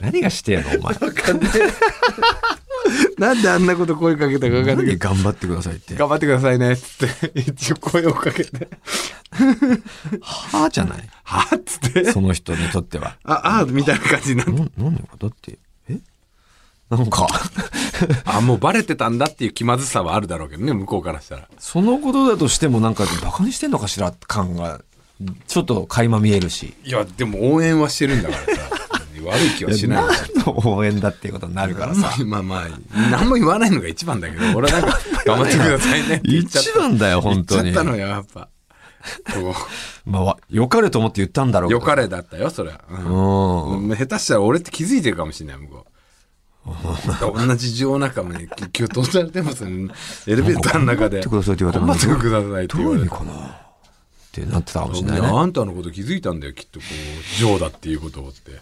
[0.00, 0.94] 何がしてやの、お前。
[3.18, 5.94] なんであんなこと声かけたか分かんないけど、何頑張ってくださいって。
[5.94, 8.68] 頑張ってくださいねっつって、一応声をかけて、
[10.20, 11.08] はあじゃない。
[11.24, 13.16] はっつって、その人にとっては。
[13.24, 15.98] あ、あ、みたいな感じになって、な、なんのだって、え？
[16.90, 17.26] なんか、
[18.24, 21.48] あ、もうバレてたんだっていう気まずさはあるだろうけどね、向こうからしたら。
[21.58, 24.80] そのことだとしてもなんか、バカにしてんのかしら感が、
[25.48, 26.74] ちょっと垣間見えるし。
[26.84, 28.70] いや、でも応援はしてるんだからさ、
[29.26, 30.10] 悪い気はしないよ。
[30.34, 32.14] 何の応援だっていうことになるからさ。
[32.24, 32.68] まあまあ、
[33.10, 36.20] 何も言わないのが一番だけど、俺はなんか、頑張ってくださいね。
[36.24, 37.90] 一番だよ、本当に言っちゃった。
[37.90, 38.48] のよ、やっぱ。
[39.34, 39.54] こ
[40.04, 42.80] まあわ、良かれと思って言ったんだろうよかれだったよ、それは。
[42.90, 43.96] うんうん。
[43.96, 45.90] 下手したら俺って気づいてるかもしれない、向こう。
[47.46, 49.88] 同じ情仲間に今日通されてますね。
[50.26, 51.20] エレベーターの中で。
[51.20, 55.28] 頑張ってくださいって言われたの頑張ってくださいってどうかなってなってたかもしれないね。
[55.28, 58.52] あんたのこと気づいたんだよ、きっとこう、ジョーだっていうことをって。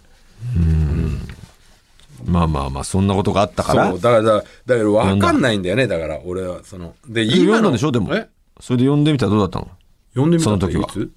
[2.25, 3.91] まあまあまあ、そんなことがあったから。
[3.91, 8.29] そう、だから、だから、分かんないんだよね、だから、俺は、その、で、え読んだんでしょでもえ？
[8.61, 9.69] それで読んでみたらどうだったの？
[10.15, 11.13] 読んでみたその時はいつ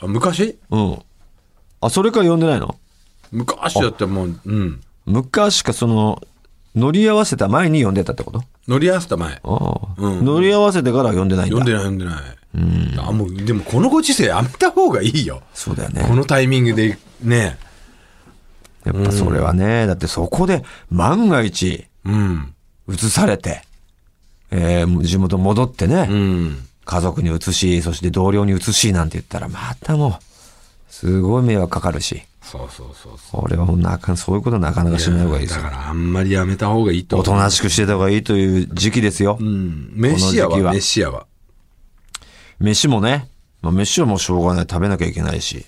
[0.00, 0.98] あ昔うん。
[1.80, 2.76] あ、それから読んでないの？
[3.30, 4.80] 昔だったらもう、うん。
[5.06, 6.20] 昔かその、
[6.74, 8.42] 乗り合わせた前に読んでたってこと？
[8.66, 9.34] 乗り合わせた前。
[9.34, 11.58] ああ、うん乗り合わせてからは読んでないんだ。
[11.58, 13.08] 読んでない、読んでない。
[13.08, 15.42] あ、もう、でもこのご時世やめた方がいいよ。
[15.54, 16.04] そうだよね。
[16.08, 17.58] このタイミングで、ね。
[18.84, 22.54] やっぱそれはね、だってそこで万が一うん。
[22.88, 23.62] 移されて、
[24.50, 26.58] えー地元戻ってね、うん。
[26.84, 30.12] 家族に移し、そして同僚に移しなんて言ったら、またもう、
[30.92, 33.40] すごい迷惑かかるし、そうそうそうそう。
[33.40, 35.62] これはもうなかそういうことはなかなかしない方がいいですよ。
[35.62, 37.18] だからあんまりやめた方がいいと。
[37.18, 39.38] おとなしくしてた方がいいという時期ですよ。
[39.40, 39.92] うん。
[39.94, 41.26] 飯屋は、は飯屋は。
[42.58, 43.28] 飯もね、
[43.62, 44.66] まあ、飯はもうしょうがない。
[44.68, 45.64] 食べなきゃいけないし。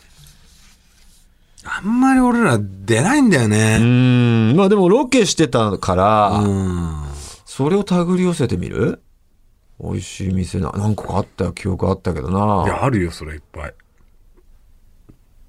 [1.65, 3.79] あんまり俺ら出ないんだよね。
[3.79, 7.05] ん、まあでもロケしてたから、うん。
[7.45, 9.01] それを手繰り寄せてみる？
[9.83, 12.65] 美味しい店な、何個かあったよ、記憶あったけどいな。
[12.69, 13.75] や、あるよ、それいっぱい。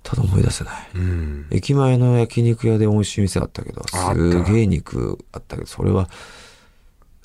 [0.03, 0.73] ただ思い出せない。
[0.95, 1.45] うん。
[1.51, 6.09] 駅前の焼肉屋で美味しい店あったけど、すげえ肉あったけど、それは、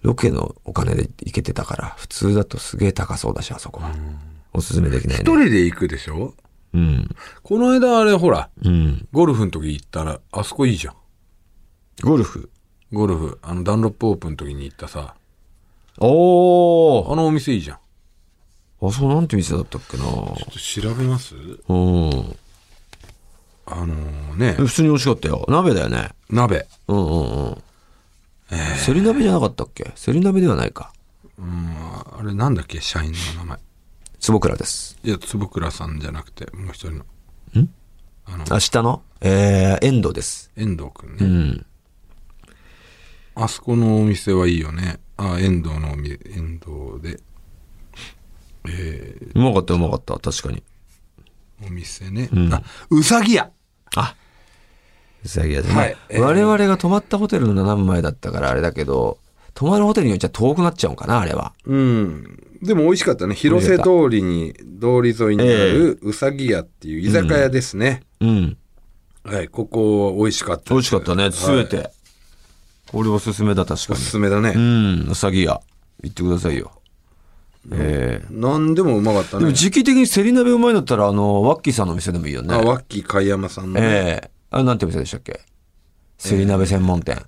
[0.03, 3.90] ロケのお金で行けてたから、普通だとすげえ高そうだし、あそこは。
[4.53, 5.44] おすすめできない一ね。
[5.44, 6.35] 人で行くでしょ？
[6.72, 7.09] うん。
[7.42, 9.09] この間あれ、ほら、うん。
[9.12, 10.94] ゴルフの時行ったら、あそこいいじゃん。
[12.02, 12.50] ゴルフ？
[12.92, 15.14] ゴルフ、あの、ダンロップオープンの時に行ったさ、
[15.98, 17.78] おーあのお店いいじゃん。
[18.83, 21.35] あ、そうなんて店だったっけなちょっと調べます？
[21.68, 22.37] うん。
[23.66, 23.94] あの
[24.37, 25.44] ね、普通に美味しかったよ。
[25.48, 26.11] 鍋だよね。
[26.30, 26.66] 鍋。
[26.88, 27.62] うんうんうん。
[28.78, 29.92] セリ鍋じゃなかったっけ？
[29.94, 30.92] セリ鍋ではないか。
[31.38, 31.74] うん、
[32.18, 33.59] あれなんだっけ、社員の名前。
[34.20, 34.98] 坪倉です。
[35.02, 36.96] いや、坪倉さんじゃなくて、もう一人の。
[37.62, 37.68] ん？
[38.26, 39.02] あの、明日の？
[39.22, 40.52] えー、遠藤です。
[40.56, 41.16] 遠藤くんね。
[41.20, 41.66] うん。
[43.35, 45.00] あそこのお店はいいよね。
[45.16, 47.18] あ、遠藤のお店、遠藤で、
[48.68, 50.18] えうまかったうまかった。
[50.18, 50.62] 確かに。
[51.62, 52.26] ー、お店ね。
[52.26, 53.50] んあ、うさぎ屋。
[53.96, 54.14] あ
[55.24, 59.16] うさぎ屋で、はいまあえー我々が泊まったホテルの斜め前だったからあれだけど、
[59.60, 61.52] 泊まるホテルによっちゃ遠くなっちゃうんかな、あれは。
[61.66, 62.42] うん。
[62.62, 63.34] でも美味しかったね。
[63.34, 68.02] 広瀬通りに、通り沿いにあるうさぎ屋っていう居酒屋ですね。
[68.20, 68.56] うん。
[69.22, 70.72] はい、ここ美味しかったです。
[70.72, 71.76] 美味しかったね、すべて。
[71.76, 71.90] はい
[72.90, 74.00] これおすすめだ、確かおに。
[74.00, 74.54] すすめだね。
[74.56, 75.60] うん、うさぎ屋。
[76.02, 76.72] 行ってくださいよ。
[77.70, 79.52] ええなんでもうまかったねでも。
[79.52, 82.52] 時期的にセリ鍋うまいんだったら、あの、ワッキーさんの店でもいいよね。
[82.52, 83.80] あ、ワッキー貝山さんのね。
[83.82, 85.40] ええあれなんて店でしたっけ？
[86.18, 87.22] セリ鍋専門店。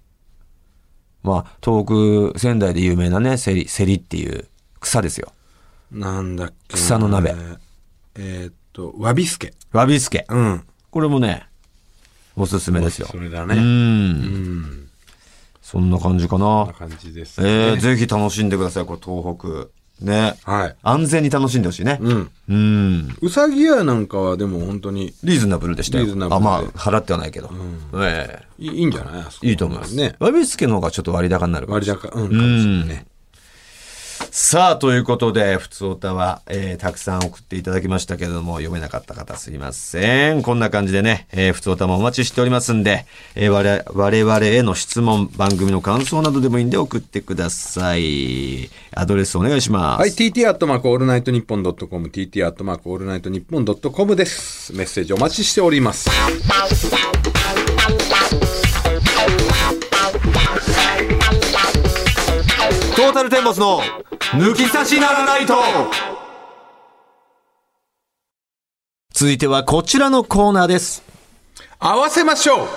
[1.22, 4.46] まあ、東北、仙台で有名なね、セリ、セリっていう
[4.80, 5.32] 草ですよ。
[5.90, 6.78] なんだっけな。
[6.82, 7.34] 草の鍋
[8.16, 9.54] えーっと、わびすけ。
[9.72, 10.26] わびすけ。
[10.28, 10.66] うん。
[10.90, 11.46] これもね、
[12.36, 13.06] おすすめですよ。
[13.08, 13.54] うそれだね。
[13.56, 14.88] ん。
[15.60, 16.72] そんな感じかこんなな。
[16.72, 17.80] 感じですえー、ね。
[17.80, 19.81] ぜひ楽しんでください、これ東北。
[20.02, 20.34] ね。
[20.44, 20.76] はい。
[20.82, 21.98] 安全に楽しんでほしいね。
[22.00, 22.30] うん。
[22.48, 23.16] うん。
[23.20, 26.04] うさぎ屋なんかはでも本当にリーズナブルでしたよ。
[26.04, 27.50] リーズナブルあ、でまあ、払ってはないけど。
[27.94, 29.94] えいいいいんじゃないいいと思います。
[29.96, 30.14] ね。
[30.18, 33.06] わびすけの方がちょっと割高になる割高、うん、かもしれないね。
[34.34, 40.40] さあ、ということで、ふつおたは、えーたくさん送っていただきましたけれども、読めなかった方すいません。
[40.40, 48.70] こんな感じでね、えー、ふつおたもお待ちしておりますんで、えー我々我々への質問、番組の感想などでもいいんで送ってください。
[48.94, 50.00] アドレスお願いします。
[50.00, 54.72] はい、tt アットマークオールナイトニッポンドットコム、tt アットマークオールナイトニッポンドットコムです。
[54.74, 56.08] メッセージお待ちしております。
[62.96, 63.82] トータルテンボスの
[64.32, 65.54] 抜き差しならないと
[69.12, 71.02] 続いてはこちらのコーナーです。
[71.78, 72.68] 合わせましょう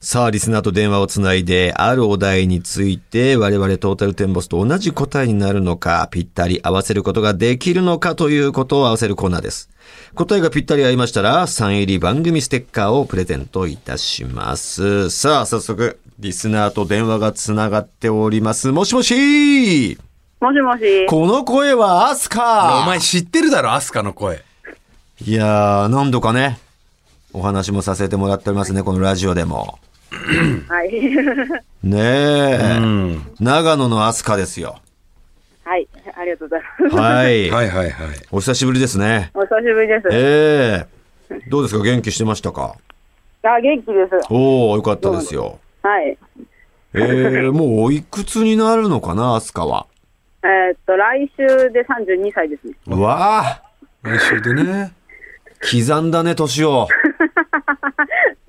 [0.00, 9.68] さあ、リスナーと電話をつないで、あるお題について、我々トータルテンボスと同じ答えになるのか、ぴったり合わせることができるのかということを合わせるコーナーです。
[10.14, 15.10] 答えがぴったり合いましたら、サイン入り番組ステッカーをプレゼントいたします。
[15.10, 18.72] さあ、早速、リスナーと電話がつながっております。
[18.72, 19.96] もしもし
[20.40, 21.06] もしもし。
[21.06, 24.42] この声はアスカお前知ってるだろ、アスカの声。
[25.24, 26.58] いやー、何度かね、
[27.32, 29.78] お話もさせてもらっておりますね、このラジオでも。
[30.68, 30.90] はい。
[31.84, 33.22] ねえ、ん。
[33.38, 34.80] 長野のアスカですよ。
[35.64, 35.86] はい。
[36.16, 36.96] ありがとうございます。
[36.96, 37.50] はい。
[37.52, 38.08] はいはいはい。
[38.32, 39.30] お久しぶりですね。
[39.34, 40.08] お久しぶりです。
[40.10, 40.86] え
[41.30, 41.84] えどうですか？
[41.84, 42.74] 元気してましたか？
[43.44, 44.26] あ、元気です。
[44.30, 45.58] おおよかったですよ。
[45.82, 46.18] はい。
[46.94, 49.86] ええ もうおいくつになるのかな、アスカは？
[50.42, 52.74] えーっと、来週で32歳ですね。
[52.86, 53.62] うわあ
[54.02, 54.92] 来週でね、
[55.70, 56.86] 刻んだね、年を。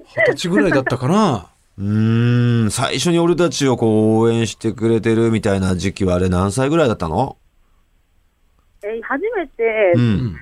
[0.05, 1.47] 二十歳ぐらいだったかな。
[1.79, 7.37] うーん、最初に俺たちをこう応援してくれてるみたいな時期はあれ何歳ぐらいだったの？
[8.83, 10.35] えー初めてう2ん。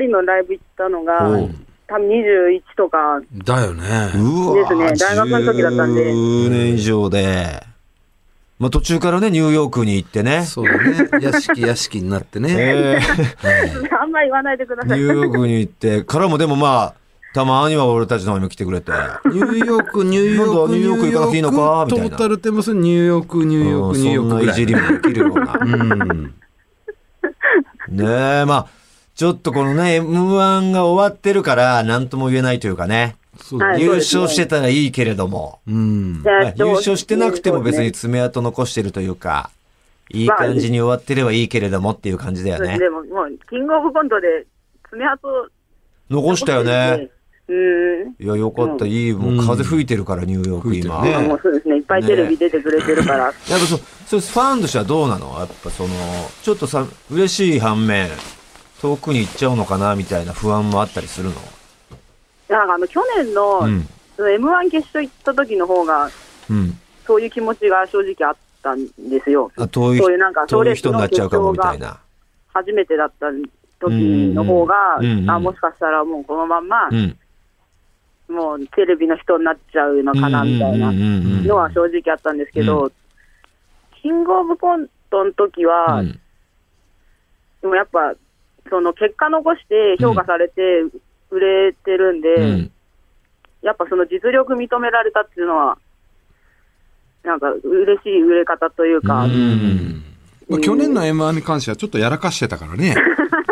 [0.00, 1.50] 人のライブ行ったのが、おう
[1.88, 4.12] 多分21とか、だよね。
[4.14, 7.66] うわですね大学の時だったんで10年以上で。
[8.58, 10.44] まあ途中からね、ニューヨークに行ってね。
[10.44, 11.08] そうだね。
[11.22, 12.48] 屋敷屋敷になってね。
[12.50, 14.98] ええ あんまり言わないでください。
[14.98, 16.94] ニューヨークに行って、からもでもまあ、
[17.32, 18.92] たまには俺たちの方にも来てくれて。
[19.26, 24.30] ニューヨーク、ニューヨーク、ニューヨーク行かなくていいのかみたいなトータルテンボス、ニューヨーク、ニューヨーク、うんニューヨーク。
[24.30, 25.58] そんないじりもできるような。
[25.60, 26.34] うん。
[27.88, 28.04] ね
[28.42, 28.66] え、まあ、
[29.18, 33.16] ちょっとこのね、M1 が終わってるから、なんとも言えないというかね。
[33.36, 33.72] そうだね。
[33.72, 36.22] はい優勝してたらいいけれども、うん。
[36.54, 39.50] 優勝してなくても別に爪痕残してるというか、
[40.10, 42.78] いい感じに終わってればいいけれどもっていう感じだよね。
[42.78, 44.46] でも、もう、キングオブコントで
[44.88, 45.50] 爪痕
[46.10, 47.10] 残したよね。。
[47.48, 48.24] うん。
[48.24, 48.86] いや、よかった。
[48.86, 49.12] いい。
[49.14, 51.00] もう風吹いてるから、ニューヨーク今。
[51.22, 51.74] もうそうですね。
[51.74, 53.18] いっぱいテレビ出てくれてるから。
[53.26, 55.36] やっぱそ、それファンとしてはどうなの？
[55.40, 55.90] やっぱその、
[56.44, 58.08] ちょっとさ、嬉しい反面、
[58.80, 61.34] 遠くに行っちゃうのかなみたいな不安もあったりするの？
[62.48, 63.86] なんかあの、去年の、うん。
[64.16, 66.10] その M1 決勝行った時の方が、
[66.50, 66.78] うん。
[67.06, 69.50] そういう気持ちが正直あったんですよ。
[69.56, 72.00] あ遠いそういうなんか、遠い人になっちゃうかもみたいな。
[72.54, 73.26] 初めてだった
[73.80, 73.92] 時
[74.34, 77.16] の方が、うんうんうんあ、もしかしたらもうこのまんま、うん。
[78.28, 82.92] もうテレビの人になっちゃうのかな、みたいなのは正直あったんですけど、う
[84.02, 86.20] キングオブコントの時は、うん
[87.60, 88.14] でもやっぱ、
[88.68, 90.84] その結果残して評価されて
[91.30, 92.72] 売れてるんで、うん
[93.62, 95.78] やっぱその実力認められたっていうのは、
[97.24, 100.04] なんか嬉しい売れ方というか、うん。
[100.48, 102.94] まあ去年の M1 に関してはちょっとやらかしてたからね。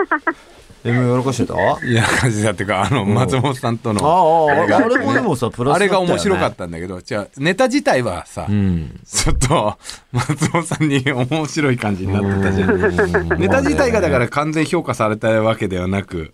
[0.84, 4.46] え、もうやらかしてたあやらかしてたっていうか、あの、松本さんとあ、の。
[4.50, 8.46] あれあれもでもさ、プラスあれが面白かっったんだけど、じゃあ、ネタ自体はさ。
[8.48, 9.00] うん。
[9.04, 9.76] ちょっと、
[10.12, 13.38] 松本さんに面白い感じになってたじゃん。
[13.40, 16.32] ネタ自体がだから完全評価されたわけではなく、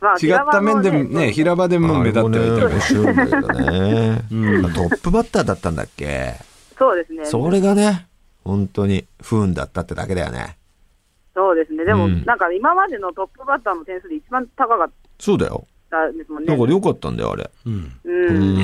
[0.00, 3.40] まあ違った面でもね、平場でも目立ってはいた面白いんだけど
[3.70, 4.22] ね。
[4.32, 4.34] う
[4.68, 6.34] んトップバッターだったんだっけ？
[6.76, 7.24] そうですね。
[7.24, 8.06] それがね、
[8.44, 10.56] 本当に不運だったってだけだよね。
[11.34, 11.84] そうですね。
[11.84, 15.66] でも、うんなんか今までのトップバッターの点数で一番高かっそうだよ。
[15.90, 16.46] たんですもんね。
[16.48, 17.50] だから良かったんだよ、あれ。
[17.66, 17.92] うん。
[18.04, 18.58] うん。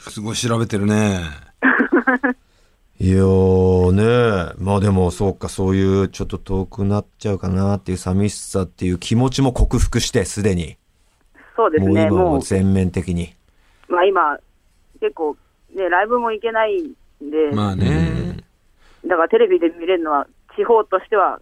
[0.00, 1.20] すごい調べてるね。
[2.98, 10.76] いやーねまあでもそうか、そういうちょっと遠くなっちゃうかなっていう寂しさっていう気持ちも克服して、すでに。
[11.56, 12.08] そうですね。
[12.10, 13.34] もう今も全面的に。
[13.88, 14.38] まあ今、
[15.00, 15.36] 結構、
[15.74, 16.90] ね、ライブも行けない
[17.20, 18.38] で、まあね。
[19.04, 20.26] だからテレビで見れるのは、
[20.56, 21.40] 地方としては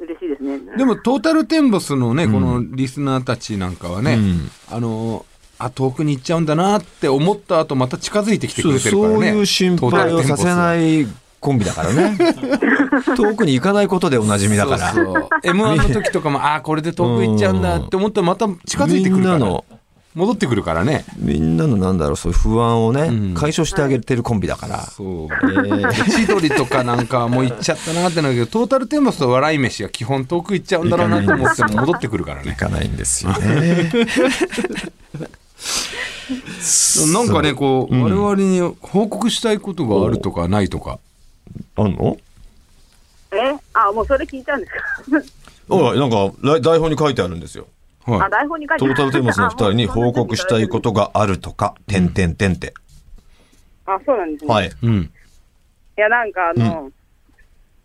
[0.00, 0.76] 嬉しいですね。
[0.76, 5.24] でも、トータルテンボスのね、このリスナーたちなんかはね、うんあの、
[5.58, 9.14] あ、遠くに行っちゃうんだなって思った後、また近づいてきてくれてるからね。
[9.14, 11.06] そういう心配をさせない
[11.40, 12.16] コンビだからね。
[13.16, 14.92] 遠くに行かないことでおなじみだから。
[14.92, 19.64] そうそう M1 の時とかも、ああ、これで遠く行っちゃうんだって思ったら、また近づいてくるからみんなの。
[20.14, 21.04] 戻ってくるからね。
[21.16, 24.86] みんなのなんだろう、そういう不安をね、うん解消してあげてるコンビだから。
[24.86, 25.28] そう。
[26.10, 32.50] 千鳥とかなんかはもう行っちゃったなってなるけど、トータルテンボスと笑い飯は基本遠く行っちゃうんだろうなと思っても戻ってくるからね。
[32.50, 33.90] 行かないんですよね。
[37.12, 40.98] なんかね、こう、うん我々に報告したいことがあるとかないとか。
[41.76, 42.16] あんの？
[43.32, 43.36] え？
[43.74, 44.78] あ、もうそれ聞いちゃうんですか？
[45.74, 47.66] おい、なんか、来台本に書いてあるんですよ。
[48.16, 48.30] あ、はい。
[48.30, 52.74] 台本に書いてトータルテンボスの二人に報告したいことがあるとか、てんてんてんって。
[53.86, 54.54] あ、そうなんですね。。
[54.54, 54.70] はいい。
[54.82, 54.96] うん。
[54.96, 55.10] い
[56.00, 56.90] や、なんかあの、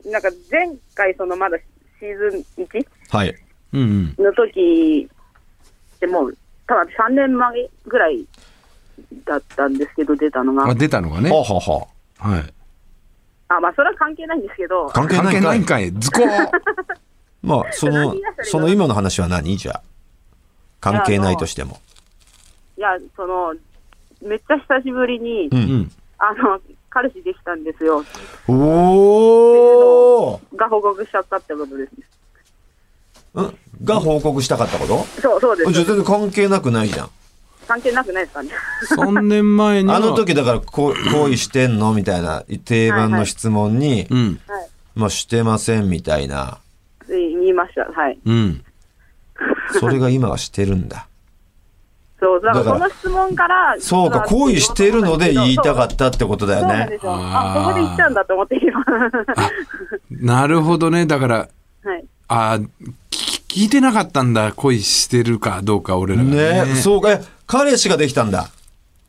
[0.05, 1.57] なんか前回、そのまだ
[1.99, 2.87] シーズン 1?
[3.09, 3.35] はい。
[3.73, 4.23] うんうん。
[4.23, 5.09] の時
[5.99, 8.25] でもう、多分3年前ぐらい
[9.25, 10.69] だったんですけど、出たのが。
[10.69, 11.29] あ、出たのがね。
[11.29, 11.87] はあ、は
[12.19, 12.53] あははい。
[13.49, 15.91] あ、まあ、それは関係ないんですけどあ、、関係ないんかいんかい。
[15.91, 16.49] ズコー
[17.43, 19.57] まあ、その、その今の話は何？
[19.57, 19.81] じゃあ。
[20.83, 21.79] 関係ないとしても。
[22.77, 23.55] いや、その、
[24.21, 25.55] めっちゃ久しぶりに、う。
[25.55, 25.91] うんん。
[26.17, 26.59] あの、
[26.89, 28.03] 彼氏できたんですよ。
[28.47, 31.91] おーが報告しちゃったってことです
[33.37, 33.43] ね。
[33.43, 33.85] ん？
[33.85, 35.03] が報告したかったこと？
[35.21, 35.83] そう、そうでじゃ。
[35.85, 37.09] 全然関係なくないじゃん。
[37.67, 38.49] 関係なくないですかね。
[38.89, 39.95] 3年前には。
[39.97, 41.93] あの時だからこう恋してんの？
[41.93, 44.39] みたいな定番の質問に、うん。
[44.47, 44.69] はい。
[44.95, 46.59] まあしてませんみたいな。
[47.07, 47.85] 言いました。
[47.85, 48.19] はい。
[48.25, 48.63] うん。
[49.71, 51.07] それが今はしてるんだ。
[52.19, 56.67] そう、だからその質問から、そうか、恋してるので言いたかったってことだよね。
[56.69, 57.11] そうなんですよ。
[57.13, 58.85] あ、そこで言っちゃうんだと思って今。
[60.09, 61.05] なるほどね。
[61.05, 61.35] だから、
[61.83, 62.05] はい。
[62.29, 62.67] あー
[63.11, 64.53] 聞聞いてなかったんだ。
[64.53, 66.65] 恋してるかどうか、俺らがね。
[66.65, 68.49] ねそうか、え彼氏ができたんだ。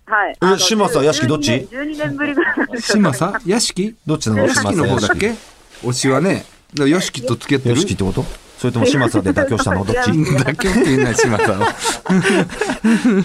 [0.06, 0.32] はい。
[0.32, 2.56] えあの嶋佐屋敷どっち ?12 年 ,12 年ぶりぐらい。
[2.82, 3.94] 島さ屋敷？
[4.06, 5.34] どっちなの屋敷の方だっけ？
[5.82, 6.44] 推しはね。
[6.74, 7.76] だから屋敷と付き合ってる？
[7.76, 8.24] よしきってこと？
[8.64, 9.84] それとも嶋佐で妥協したの？
[9.84, 10.08] どっち？
[10.10, 11.74] 妥協って言うな、島さんは。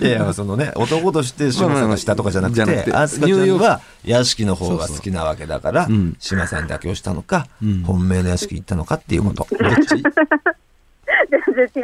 [0.02, 5.88] いやいや、そのね、男として嶋佐がしたとかじゃなくてて、あすかちゃんは屋敷の方が好きなわけだから
[6.20, 9.48] 嶋佐に妥協したのかん、本命の屋敷行ったのかっていうこと。
[9.50, 9.88] どっち？
[9.88, 10.04] 全
[11.56, 11.84] 然違い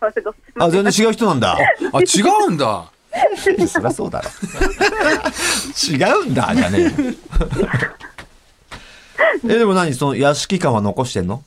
[0.00, 0.22] ます。
[0.60, 1.58] あ、全然違う人なんだ。
[1.58, 2.84] あ、違うんだ。
[3.36, 4.30] そりゃそうだろ。
[5.90, 6.90] 違うんだ、じゃねえよ。
[9.56, 11.42] え、でも何その屋敷感は残してんの？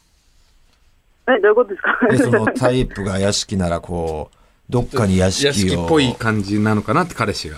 [1.27, 1.97] え、どういうことですか？
[2.11, 4.37] え、そのタイプが屋敷ならこう、
[4.69, 5.47] どっかに屋敷を。
[5.49, 7.57] 屋敷っぽい感じなのかなって、彼氏が。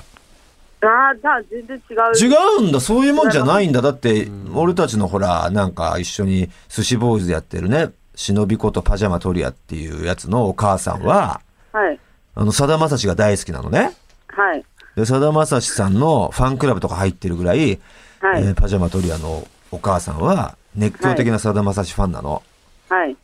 [0.81, 2.33] ああ、じゃあ全然違う。
[2.61, 3.81] 違うんだ、そういうもんじゃないんだ。
[3.81, 11.41] だって、俺たちのほら、なんか一緒に寿司ボーイズでやってるね、忍びことパジャマトリアっていうやつのお母さんは、
[11.73, 11.99] はい。
[12.35, 13.95] あの、さだまさしが大好きなのね。
[14.27, 14.63] はい。
[14.95, 17.79] で、さだまさしさんのファンクラブとか入ってるぐらい、
[18.19, 18.43] はい。
[18.43, 22.33] えーパジャマトリアのお母さんは熱狂的なさだまさしファンなの。
[22.33, 22.41] はい。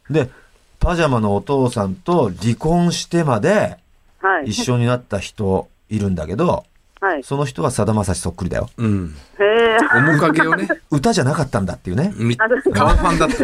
[0.09, 0.29] で、
[0.79, 3.77] パジャマのお父さんと離婚してまで
[4.23, 4.45] はい。
[4.45, 6.63] 一緒になった人いるんだけど、
[7.01, 7.23] はい。
[7.23, 8.69] その人はさだまさしそっくりだよ。
[8.77, 9.15] うん。
[9.37, 9.77] へえ。
[10.01, 12.13] 面影をね、 歌じゃなかったんだっていうね。
[12.73, 13.35] 顔ファンだった。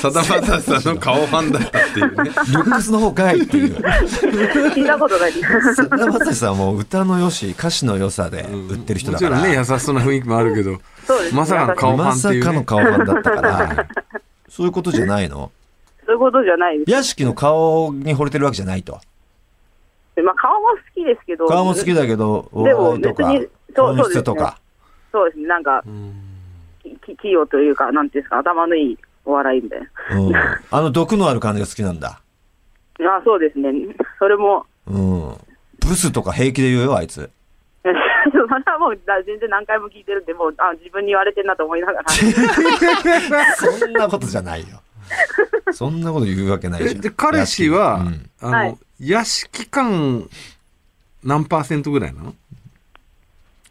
[0.00, 2.30] さだまさしさんの顔ファンだったっていうね。
[2.30, 3.74] ルックスの方かいっていう。
[3.74, 5.74] 聞いたことないです。
[5.74, 9.30] さだまさしさんはもう歌の良し、歌詞の良さで売ってる人だから。
[9.30, 12.46] もちろんね、優しそうな雰囲気もあるけど、そうですねまさかの顔ファンまさっていう、ね。
[12.46, 13.86] かの顔ファンだったから、
[14.52, 15.50] そういうことじゃないの？
[16.04, 16.90] そういうことじゃないです。
[16.90, 19.00] 屋敷の顔に惚れてるわけじゃないと。
[20.22, 21.46] まあ、顔も好きですけど。
[21.46, 24.58] 顔も好きだけど、おでも別に、そう本質とか。
[25.10, 25.46] そうですね。
[25.46, 25.82] なんか、
[27.06, 30.20] き器用というか、なんていうんですか、頭のいいお笑いみたいな。
[30.20, 30.36] うん。
[30.36, 32.20] あの毒のある感じが好きなんだ。
[33.00, 33.72] あそうですね。
[34.18, 35.34] それも、うん。
[35.80, 37.30] ブスとか平気で言うよ、あいつ。
[38.48, 42.08] まだもうだ全然何回も聞いてるんで、もうあ自分に言われてんなと思いながら。
[43.56, 44.80] そんなことじゃないよ。
[45.72, 46.96] そんなこと言うわけないじゃん。
[46.98, 50.28] えで、彼氏は、うんあの、はい屋敷感
[51.24, 52.34] 何パーセントぐらいなの？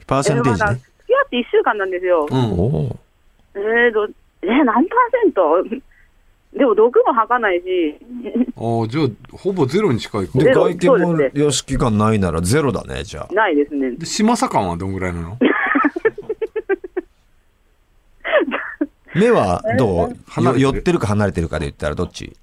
[0.06, 0.82] パーセンテージね付。
[1.08, 2.28] き合って1週間なんですよ。
[2.30, 2.38] うん。
[3.56, 4.10] えーと、
[4.42, 4.84] えー、何パー
[5.24, 5.64] セント？
[6.54, 7.96] でも毒も吐かないし、
[8.58, 10.38] ああ、じゃあ、ほぼゼロに近いか。
[10.38, 13.34] で、外見もそうです様式感ないならゼロだね、じゃあ。
[13.34, 13.92] ないですね。
[13.92, 15.38] で、島佐感はどんぐらいなの？
[19.16, 20.16] 目はどう？
[20.28, 22.34] 離れてるよ寄ってるか離れてるかで言ったらどっち？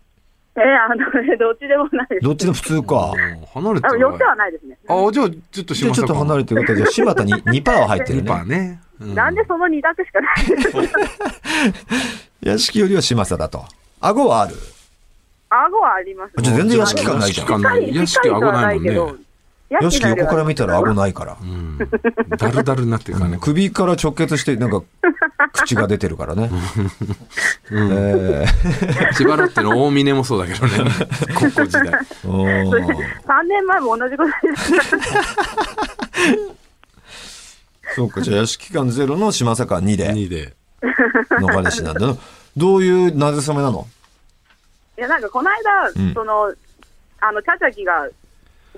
[0.56, 0.96] えー、あの、
[1.38, 2.20] どっちでもないです。
[2.24, 3.12] どっちでも普通か。
[3.14, 4.76] うん離れてある寄ってはないですね。
[4.88, 6.14] ああ、じゃあ、ちょっとじゃあちょっと。
[6.14, 8.80] 離れてるこ じゃあ柴田に2%は入ってる2パーね。
[9.00, 9.14] ね。
[9.14, 10.76] なんでその2択しかないです
[12.42, 13.64] 屋敷よりは嶋佐だと。
[14.00, 14.54] 顎はある？
[15.50, 17.48] 顎はあります、じゃあ全然屋敷感ないじゃん
[17.94, 18.84] 屋敷顎ないもん
[19.16, 19.24] ね。
[19.70, 21.36] 屋敷横から見たら顎ないから。
[21.40, 21.76] うん。
[21.76, 23.38] だるだるになってるからね。
[23.38, 24.82] 首から直結して、なんか、
[25.52, 26.50] 口が出てるからね。
[27.70, 28.46] え
[29.14, 30.90] 千葉ロッテの大峰もそうだけどね。
[31.36, 31.82] 高校時代。
[31.84, 34.72] ーおー3年前も同じことです。
[37.94, 40.54] そうか、じゃあ屋敷感ゼロの島坂2で2で。
[41.40, 42.16] の彼氏なんだな。
[42.58, 43.86] どういうなぜそめなの？
[44.98, 46.52] いや、なんかこの間、うんその、
[47.20, 48.08] あの、チャチャキが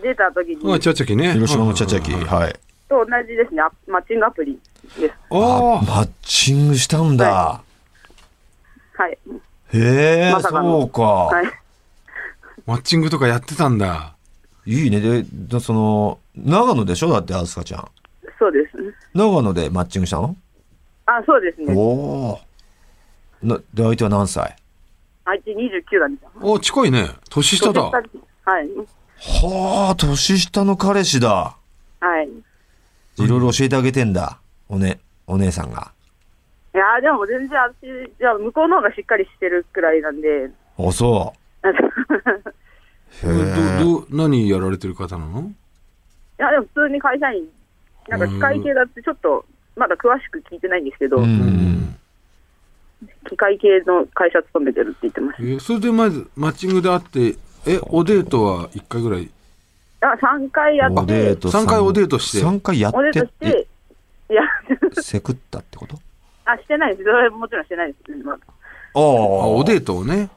[0.02, 1.32] 出た時に、あ、ちゃちゃきね。
[1.32, 2.12] 広島のチャチャキ。
[2.12, 2.52] うんはい。
[2.88, 4.58] と同じですね、アマッチングアプリ
[4.98, 5.14] です。
[5.30, 7.62] あ、あマッチングしたんだ。
[8.94, 9.18] はい。
[9.72, 11.02] へえ、まさかのそうか。
[11.02, 11.46] はい。
[12.66, 14.14] マッチングとかやってたんだ。
[14.66, 15.00] いいね。
[15.00, 17.10] で、でその、長野でしょ？
[17.10, 17.88] だって、あすかちゃん。
[18.38, 18.76] そうです。
[19.14, 20.36] 長野でマッチングしたの？
[21.06, 21.74] あ、そうですね。
[21.74, 22.40] おお。
[23.43, 24.57] な、で、相手は何歳？
[25.24, 26.30] あいつ29なんですよ。
[26.43, 27.09] お、近いね。
[27.28, 27.82] 年下だ。
[27.82, 28.03] はい。
[29.18, 31.57] はあ、年下の彼氏だ。
[32.01, 32.28] はい。
[32.28, 34.38] いいろいろ教えてあげてんだ。
[34.68, 35.93] おね、お姉さんが。
[36.72, 41.68] やーでも全然私、じゃあ向こうの方がしっかりしてるくらいなんで、あ、そう。
[41.68, 41.72] へ
[43.24, 43.82] え。
[43.82, 45.41] ど、ど、何やられてる方なの？
[45.41, 45.53] い
[46.38, 47.45] や、でも普通に会社員、
[48.09, 49.45] なんか機械系だってちょっと、
[49.76, 51.97] まだ詳しく聞いてないんですけど、うん。
[53.28, 57.36] 機械系の会社勤めてるって言ってましえそれでまずマッチングで会って、
[57.66, 59.30] え、おデートは1回ぐらい？
[60.01, 60.12] た。
[60.12, 63.66] あ、3回やって、おデート三回おデートして3回やっおデートしてて、
[64.30, 64.42] いや、
[64.96, 65.98] えセクったってこと？
[66.44, 67.05] あ、してないです。
[67.05, 68.24] それはもちろんしてないです。
[68.24, 68.38] まだ
[68.94, 70.30] ああ、おデートをね。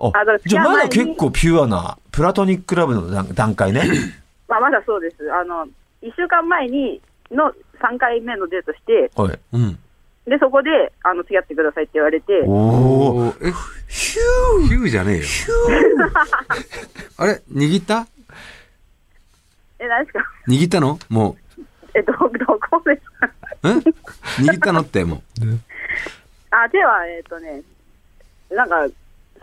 [0.00, 3.82] ああだからじゃあまだ結構ピュアな、プラトニックラブの段段階ね。
[4.48, 5.16] まあ、まだそうです。
[5.32, 5.66] あの、
[6.02, 7.00] 1週間前に
[7.30, 9.38] の3回目のデートして、はい。
[9.52, 9.78] うん。
[10.26, 10.70] で、そこで、
[11.02, 13.16] あの、付き合ってくださいって言われて、おお。
[13.18, 13.50] おえ、
[13.88, 14.68] ヒュー。
[14.68, 15.24] ヒューじゃねえよ。
[17.16, 17.42] あれ？
[17.52, 18.06] 握った？
[19.78, 20.24] え、何ですか？
[20.46, 20.98] 握ったの？
[21.08, 21.36] も
[21.94, 23.30] え、ど、どこですか？
[23.62, 25.20] 握ったのってもう。
[26.54, 27.62] あ、手は、えっ、とね、
[28.50, 28.86] なんか、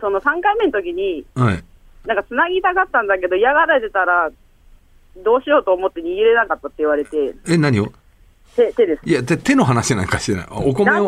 [0.00, 1.64] その3回目の時に、はい。
[2.06, 4.30] なんか繋ぎたかったんだけど、嫌がられたら、
[5.24, 7.92] どうしようと思って握れなかったって言われて、え、何を？
[8.58, 9.00] 手、手です。
[9.04, 10.46] いや、手手の話なんかしてない。
[10.50, 11.06] お米を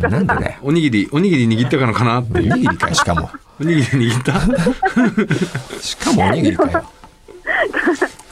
[0.00, 0.54] なんでだよ。
[0.62, 2.52] おにぎり、おにぎり握ったかのかなっていう。
[2.52, 3.30] おにぎりかよ、しかも。
[3.60, 5.80] おにぎり握った？
[5.80, 6.84] しかもおにぎりかよ。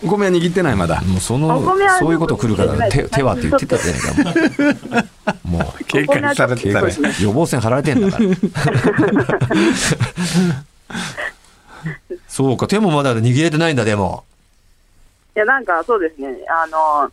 [0.04, 1.00] お米は握ってない、まだ。
[1.02, 4.34] もうそおの米は、そういうこと来るから、手、手はって言ってたじゃない
[4.76, 5.04] か。
[5.44, 5.62] もう。
[5.64, 7.24] も 警戒されてたね戒。
[7.24, 8.24] 予防線張られてんだから。
[12.28, 14.24] そうか、手もまだ握れてないんだ、でも。
[15.34, 17.10] いや、なんかそうですね、あの、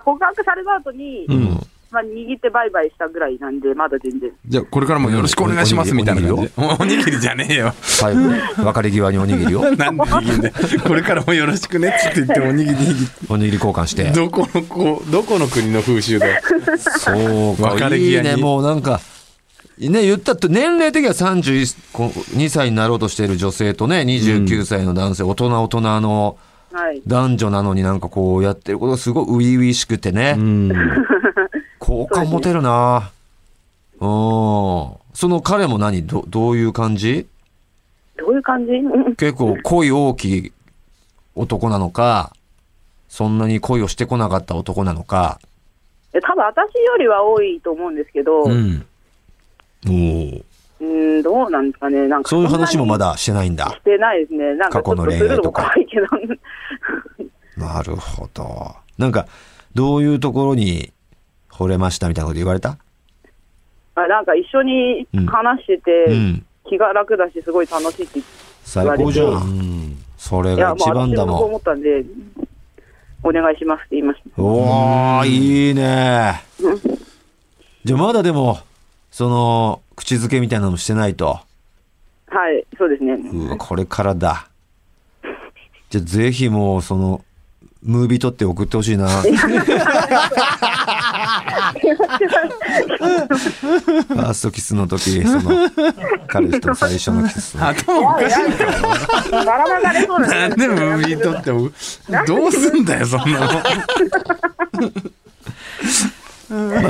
[0.00, 1.66] 告白された後に、うん。
[1.90, 4.30] まあ、握ってバイバイしたぐらいなんで、まだ全然。
[4.46, 6.52] じゃあ、これからもよろしくお願いします、みたいな感じ。
[6.56, 7.74] おにぎりじゃねえよ。
[7.82, 8.30] 最後、
[8.64, 14.04] 別れ際におにぎりを、 なんでんこれからもよろしくねって言っておにぎり握おにぎり交換して。
[14.12, 16.40] どこのこう、どこの国の風習だよ。
[16.98, 19.00] そうか、別れいい際にね、もうなんか、
[19.76, 26.36] ね、言ったと、年齢的には32歳になろうとしている女性とね、29歳の男性、大人大人の
[26.72, 27.02] はい。
[27.06, 30.72] 男女なのになんかこうやってることがすごい初々しくてね、うん。
[31.78, 33.10] 好感持てるな
[34.00, 34.08] うん。
[35.14, 36.06] その彼も何？
[36.06, 37.26] ど、どういう感じ？
[38.16, 38.72] どういう感じ？
[38.72, 40.52] うん結構恋大きい
[41.34, 42.32] 男なのか、
[43.08, 45.40] そんなに恋をしてこなかった男なのか。
[46.12, 48.50] え多分私よりは多いと思うんですけど、う。
[48.50, 52.08] うんーん、どうなんですかね。
[52.08, 53.70] なんかそういう話もまだだしてないんだ。
[53.70, 54.54] してないですね。
[54.54, 56.06] なんかちょっとするのも怖いけど。
[57.60, 58.74] なるほど。
[58.98, 59.26] なんか、
[59.74, 60.92] どういうところに
[61.50, 62.78] 惚れましたみたいなこと言われた？
[63.94, 66.46] あなんか一緒に話してて、うん。
[66.68, 68.20] 気が楽だし、すごい楽しいって
[68.64, 69.24] 最高じゃ。
[69.24, 70.04] うんん。
[70.16, 71.48] それいや、が一番だ私もそうもん。
[71.48, 72.04] 思ったんで、
[73.22, 74.42] お願いしますって言いました。
[74.42, 76.42] おー、いいね。
[77.84, 78.58] じゃあまだでも、
[79.10, 81.40] その、口づけみたいなのもしてないと。
[82.28, 83.14] はい、そうですね。
[83.14, 84.46] うわ、これからだ。
[85.88, 87.24] じゃあぜひもう、その、
[87.82, 89.08] ムービー撮って送ってほしいな。
[89.08, 95.70] ファーストキスの時、その、
[96.26, 97.68] 彼氏と最初のキス の。
[97.68, 98.36] 頭おかしい
[99.30, 101.70] バラ流れそうななんでムービー撮っても、
[102.26, 103.46] どうすんだよ、そんなの。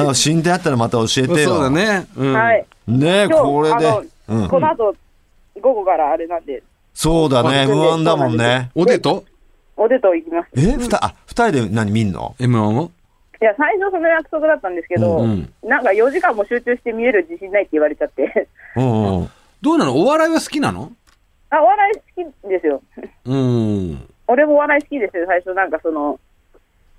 [0.05, 1.49] まあ、死んであったらまた教えてよ。
[1.51, 1.71] そうだ。
[1.71, 2.07] ね。
[2.17, 2.33] うん。
[2.33, 2.67] はい。
[2.89, 4.01] ねこれであ。
[4.29, 4.49] うん。
[4.49, 4.95] この後、
[5.61, 6.65] 午後からあれなんで、
[6.95, 8.71] そうだね、M1 だもんね。
[8.75, 9.25] おデート
[9.81, 10.49] おデート行きます。
[10.57, 12.91] えふた、あ、二人で何見んの ?M1 を？
[13.41, 18.47] いや、最初その約束だったんですけど、うんなんか4時間も集中して見れる自信ないって言われちゃって。
[18.77, 19.31] うんうん。
[19.63, 19.97] どうなの？
[19.97, 20.93] お笑いは好きなの？
[21.49, 22.83] あ、お笑い好きですよ。
[23.25, 24.09] うん。
[24.29, 25.25] 俺もお笑い好きですよ。
[25.27, 26.21] 最初なんかその、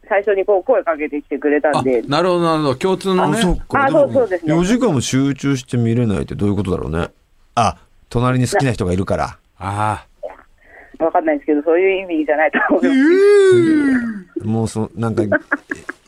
[0.10, 2.76] 最初にこう声かけてきてくれたあんで。、なるほど、なるほど。
[2.76, 3.38] 共通のあ、ね。
[3.38, 3.84] そっか。
[3.84, 7.10] あでもそうそうですね4時間も集中して見れないってどういうことだろうね。
[7.54, 7.78] あ、
[8.10, 9.38] 隣に好きな人がいるから。
[9.60, 10.08] あ
[11.00, 12.80] わかんないですけど、そういう意味じゃないと思
[14.44, 14.46] う。
[14.46, 15.24] もうそ、なんか、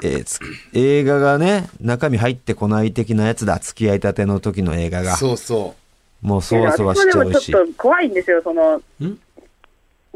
[0.03, 0.39] ええーつ
[0.73, 3.59] 映画がね、中身入ってこない的なやつだ。
[3.59, 5.03] 付き合いたての時の映画あ。
[5.03, 5.15] が。
[5.15, 5.75] そうそ
[6.21, 7.55] もうそわそわしちゃうしち。
[7.55, 8.81] ょっと怖いんですよ、その、ん？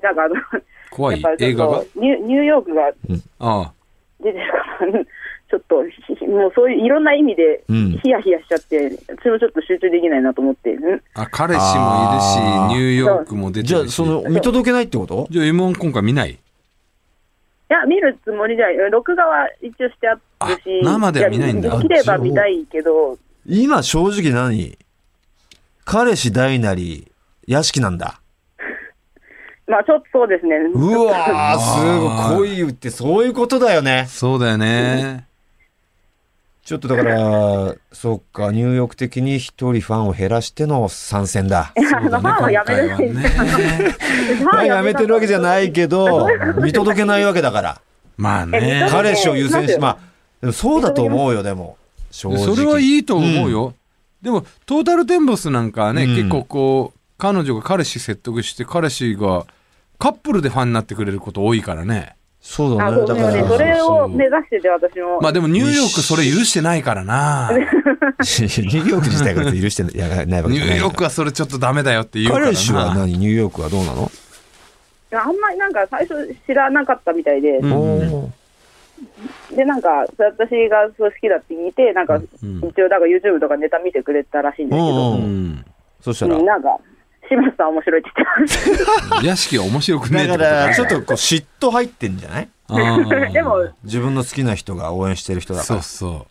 [0.01, 0.39] なんかあの、う。
[0.91, 1.23] 怖い？
[1.39, 1.83] 映画が？
[1.95, 2.87] ニュニューヨークが
[3.39, 3.73] ああ。
[4.23, 5.05] 出てるから、
[5.49, 13.93] ちょっともうそういういろんな意味でうん、ヒヤヒヤしちゃって、私もちょっと集中できないなと思って、うんあ、彼氏もいるしニューヨークも出てじゃあ、るし。
[13.93, 15.27] その、見届けないってこと？
[15.29, 16.31] じゃあ M1 今回見ない？
[16.31, 16.37] い
[17.69, 18.77] や、見るつもりじゃない。
[18.91, 20.15] 録画は一応してあ
[20.47, 20.81] るし。
[20.81, 24.77] あ生では見ないんだやできれば見たいけど、今正直何？
[25.85, 27.09] 彼氏大なり、
[27.47, 28.19] 屋敷なんだ。
[29.67, 30.55] まあちょっとそうですね。
[30.73, 32.49] うわー、すごい。
[32.63, 34.05] 恋ってそういうことだよね。
[34.09, 35.26] そうだよね。
[36.67, 41.71] ちょっとだから、 そっか、ニューヨーク的に一人ファンを減らしての参戦だ。
[41.73, 42.89] ファンはやめる。
[42.89, 46.27] ファンやめてるわけじゃないけど、
[46.61, 47.81] 見届けないわけだから。
[48.17, 48.85] まあね。
[48.91, 49.97] 彼氏を優先し、見届けま
[50.49, 51.77] あ、そうだと思うよ、でも。
[52.11, 52.53] 正直。
[52.53, 53.73] それはいいと思うよ。
[54.21, 59.45] でも、トータルテンボスなんかはね、うん結構こう、彼女が彼氏説得して、彼氏が
[59.99, 62.16] カップルでファンになってくれること多いからね。
[62.47, 62.91] そうだね。
[62.91, 63.47] あそうだから。
[63.47, 65.19] それを目指してて、私も。
[65.21, 67.49] まあでもニューヨークそれ許してないからな。
[67.51, 72.51] ニューヨーク自体が許してないわけないニューヨークはそれちょっとダメだよって言うからな。
[72.51, 73.17] 彼氏は何？
[73.17, 74.09] ニューヨークはどうなの、
[75.11, 78.33] あんまりなんか最初知らなかったみたいで、うん
[79.53, 85.65] で、なんか、私がそう好きだって聞いて、なんか、ん一応、なんか YouTube とかネタ見てくれたらしいんですけど、うんうん。
[86.01, 86.79] そしたらうん、なんか、
[87.29, 92.49] 島津さん面白いって言ってまし屋敷は面白くねえってだことから、ちょっとこう嫉妬入ってんじゃない？
[92.69, 93.31] あーた。
[93.31, 95.81] でも、自分の好きな人が応援してる人だから。
[95.81, 96.27] そうそ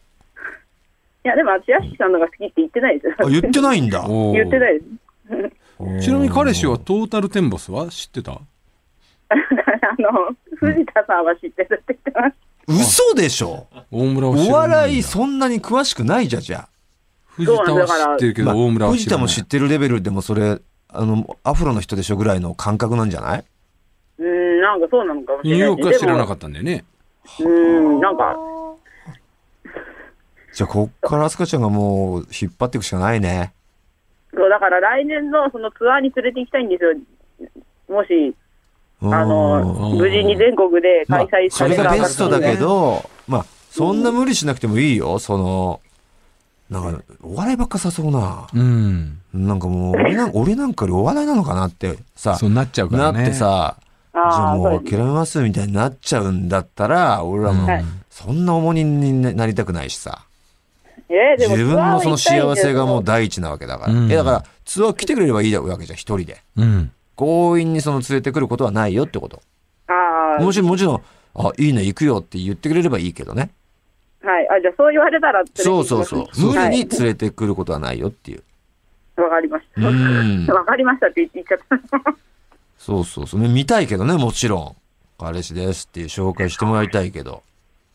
[1.24, 3.14] いや、でも私、屋敷さんのが好きって言ってないですよ。
[3.26, 4.04] あ、言ってないんだう。。
[4.10, 4.84] おー言ってないで
[6.00, 6.04] す。
[6.04, 8.32] ちなみに彼氏はトータルテンボスは知ってた？
[9.28, 9.34] あ
[9.98, 12.36] の、藤田さんは知ってるって言ってます。
[12.68, 13.66] 嘘でしょ？
[13.90, 16.68] 大村は知らないんおだ笑いそんなに詳しくないじゃん、じゃ
[17.30, 18.44] 藤田は知ってるけあ。
[18.44, 18.96] ど、まあ大村は知らない。
[18.96, 20.58] 藤田も知ってるレベルでもそれ、
[20.98, 23.44] あの、アフロの人でしょぐらいの感覚なんじゃない？
[24.18, 26.84] うん、なんかそうなのかもしニューれないヨークは知らなっかったんだよね。
[27.38, 27.44] た。
[27.44, 28.36] うん、なんか、
[30.54, 33.52] じゃあ、こっからアスカちゃんがもう引っ張っていくしかないね。
[34.32, 36.94] そう、だから来年のそのツアーに連れて行きたいんですよ。
[37.88, 38.34] もし、
[39.02, 45.80] うんあの、無事に全国でまあ開催それがされたベストだけど、まあ、そんな無理しなくてもいいよ、その、
[46.70, 48.48] なんか、お笑いばっか誘うな。
[48.52, 49.18] うん。
[49.32, 53.18] なんかもう、俺なん俺なんかよりお笑いなのかなってさ、そうなっちゃうからね。
[53.18, 53.76] なってさ、
[54.12, 60.22] じゃあもそう諦めますみたいになっちゃうんだったら、俺らもはい、そんな重荷になりたくないしさ。
[61.08, 63.92] え自も分のその幸せがもう第一なわけだから。
[63.92, 66.42] うんえ、だから、ツアー来てくれればいいわけじゃん、一人で。
[66.56, 66.90] うん。
[67.16, 69.40] 強引にその連れてくることはないよってこと。
[69.86, 71.02] ああ、もちろん、もちろん、
[71.36, 73.50] あ、いいね、行くよって言ってくれればいいけどね。
[74.26, 74.48] はい。
[74.58, 76.26] あ、じゃあそう言われたらそうそうそう。
[76.38, 78.42] 無はい理に連れてくることはないよっていう。
[79.22, 79.90] わかりましうた。
[79.90, 80.46] ん。
[80.54, 81.58] わかりましたって言っちゃっ
[82.02, 82.14] た。
[82.78, 83.40] そうそうそう。
[83.40, 84.76] ね見たいけどね、もちろん。
[85.18, 87.42] 彼氏ですっていう紹介してもらいたいけど。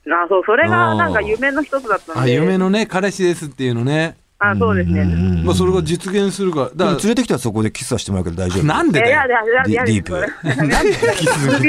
[0.07, 2.33] あそう、それがなんか夢の一つだったんあ、で。
[2.33, 4.17] 夢のね、彼氏ですっていうのね。
[4.39, 5.01] あ、そうですね。
[5.01, 6.61] うんまあ、それが実現するか。
[6.61, 8.67] だかでも連れてきたらそこでキスはしてもらうけど大丈夫。
[8.67, 9.21] ら、なんでだよ。
[9.67, 10.13] ディープ
[10.47, 11.59] なんでキス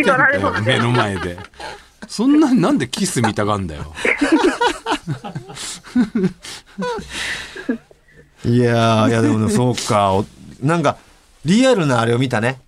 [0.64, 1.36] 目の前で。
[2.08, 3.92] そんな、なんでキス見たがんだよ。
[8.44, 10.12] いやー、いやでもねそうか。
[10.14, 10.24] お
[10.60, 10.96] なんか、
[11.44, 12.60] リアルなあれを見たね。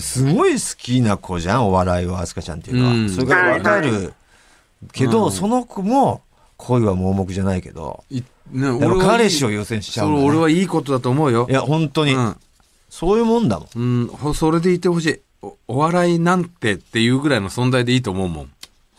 [0.00, 2.92] すごい好きな子じゃん、お笑いは、あすかちゃんっていうのは。
[2.92, 4.12] うんそれからわかる
[4.92, 6.22] けど、うんその子も
[6.56, 10.16] 恋は盲目じゃないけど、いね、俺は彼氏を優先しちゃうね。
[10.16, 11.52] それ俺はいいことだと思うよい。
[11.52, 12.36] や、本当に、うん。
[12.90, 13.68] そういうもんだもん。
[13.74, 15.56] うん、ほそれでいてほしいお。
[15.68, 18.51] お笑いなんてっていうぐらいの存在でいいと思うもん。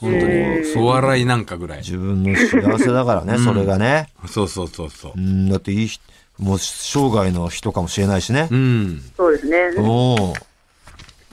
[0.03, 0.85] 本当に。
[0.85, 1.77] お笑いなんかぐらい。
[1.79, 4.09] 自分の幸せだからね、それがね。
[4.27, 5.19] そうそうそうそうう。
[5.19, 6.03] ん、だっていい人、
[6.39, 8.55] もう生涯の人かもしれないしねう。
[8.55, 9.01] ん。
[9.15, 9.57] そうですね。
[9.77, 10.33] お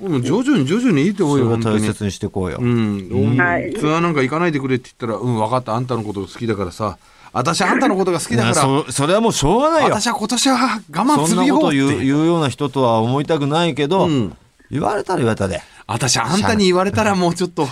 [0.02, 1.84] お、もう徐々に徐々にいいと思よ、そうれは本当に。
[1.84, 2.58] 大切にしていこうよ。
[2.60, 3.36] うん。
[3.36, 5.74] はいツアーなんか行かないでくれって言ったら、うん、分かった。
[5.74, 6.96] あんたのことが好きだからさ。
[7.32, 8.54] 私あんたのことが好きだから。
[8.54, 9.90] そそれはもうしょうがないよ。
[9.90, 14.36] 私は今年は我慢そんなするよってこと言う言うような人とは思いたくないけど、うん
[14.70, 15.60] 言われたら言われたで。
[15.86, 17.66] 私あんたに言われたらもうちょっと、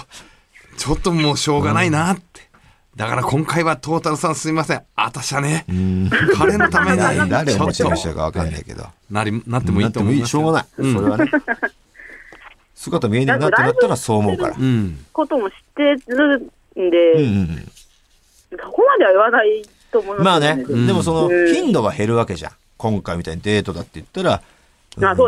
[0.79, 2.49] ちょっともうしょうがないなって。
[2.97, 4.83] だから今回はトータルさんすいません。
[4.97, 5.67] あたしゃね、
[6.37, 8.87] 彼のために、誰誰を持ち主したかわかんないけど。
[9.11, 10.93] なり、なってもいないってもいい、と思いますしょうがない。
[10.95, 11.31] それはね。
[12.75, 14.57] 姿見えねえなってなったらそう思うから。
[14.59, 15.05] うん。
[15.13, 17.73] ことも知ってるんで、うんうん
[18.51, 19.63] そこまでは言わない
[19.93, 20.25] と思いうん。
[20.25, 22.53] ますまあね、うんでもそのうん頻度が減るわけじゃん。
[22.79, 24.43] 今回みたいにデートだって言ったら、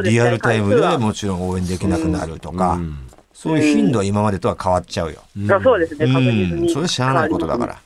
[0.03, 3.07] リアルタイムでもちろん応援できなくなるとか、うん
[3.41, 5.21] そういう頻度は今までとは変わっちゃうよ。
[5.49, 6.63] あそうですね、確実うん。
[6.65, 6.69] に。
[6.69, 7.81] それしゃあないことだから。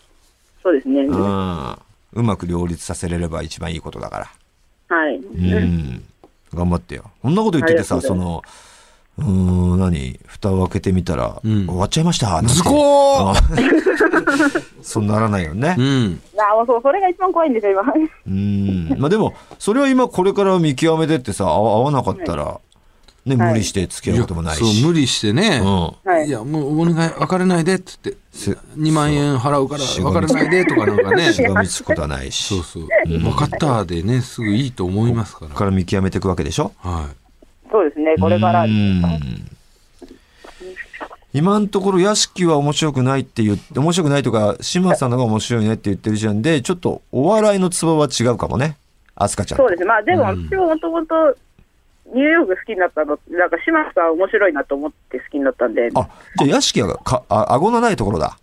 [0.61, 1.03] そうですね。
[1.03, 1.79] うは
[2.15, 2.19] ん。
[2.19, 4.27] うまく両立させれれば一番いいことだか
[4.91, 5.13] ら。
[5.13, 5.17] い。
[5.17, 5.21] う
[5.61, 6.03] ん。
[6.53, 7.05] 頑張ってよ。
[7.23, 8.43] こんなこと言っててさ、そうの、
[9.19, 9.27] うー
[9.77, 10.19] ん、何？
[10.27, 12.31] 蓋を開けてみたら、ん終わっちゃいました？
[12.31, 13.35] なんてズコーあ
[14.83, 15.81] そうならないよねう。
[15.83, 16.21] ん。
[16.37, 17.95] あもうそう、それが一番怖いんですよ、今。
[18.27, 18.89] うん。
[18.99, 22.59] まあでも、それは今これから見極めてってさ、合わ合わなかったら、ね、はい
[23.25, 24.85] 無理して付き合うこともないそう、し。
[24.85, 25.61] 無理してね。
[25.63, 26.11] うん。
[26.11, 31.33] はいいや、もうお願い、別れないでって言って、せ2万円払うからし別れないでとかなんかね。
[31.33, 32.47] しがみつくことはないし。
[32.47, 32.87] そうそう。
[33.07, 36.73] 分かったでね、すぐいいと思いますかここから見極めていくわけでしょ？
[36.85, 36.91] ら。
[36.91, 37.07] はい。
[37.71, 38.65] そうですね、これから。
[38.65, 39.03] うん
[41.33, 48.77] 今のところ屋敷は面白くないって言って面白くないとか島さんのが面白いねって言ってるじゃんでちょっとお笑いのツボは違うかもね
[49.17, 49.87] 飛鳥ちゃんとそうですね。
[49.87, 51.37] まあ、でも、私ももともと、
[52.13, 58.39] ニューヨーク好きになったの、なんか、島さん面白いなと思って好きになったんで、あじゃあ屋敷はかあ顎のないところだ。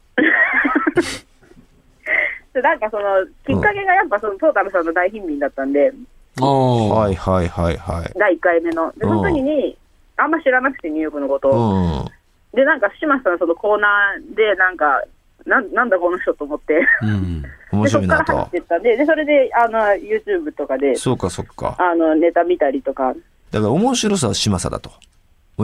[2.54, 5.94] で なんかその、きっかけがやっぱその、トータルさんの大貧民だったんで、
[6.40, 6.88] ああ。
[6.90, 8.12] はいはいはいはい。
[8.18, 8.92] 第1回目の。
[8.94, 9.78] で、その時に、
[10.18, 11.50] あんま知らなくて、ニューヨークのこと。
[11.50, 12.04] うを。
[12.04, 12.06] ん。
[12.54, 15.04] で、なんか、島さんのそのコーナーで、なんか、
[15.46, 17.44] なんなんだこの人と思って、うん。
[17.72, 21.76] 面でそ白いなこから入っとてったんで、で、それで、あの、YouTube とかで、そうかそうか。
[21.80, 23.14] あの、ネタ見たりとか、
[23.52, 24.92] だから面白さは嶋佐だと。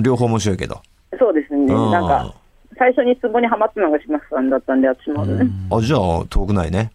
[0.01, 0.81] 両方面白いけど。
[1.17, 1.91] そうですね、うん。
[1.91, 2.33] なんか、
[2.77, 5.49] 最初にツボにはまったのが島さんだったんで、私も、ね。
[5.71, 6.91] あじゃあ遠くないね。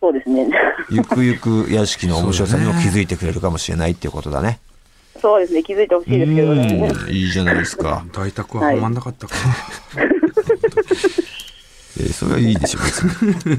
[0.00, 0.48] そうですね。
[0.90, 4.58] ゆくゆく屋敷の面白さにも気づいてくれるかもしれないっていうことだね。
[5.20, 6.96] そうですね、気づいてほしいですけどね。
[7.06, 7.12] うん。
[7.12, 8.04] いいじゃないですか。
[8.12, 9.34] 大宅ははまんなかったか。
[12.00, 13.58] えーそれはいいでしょ別に。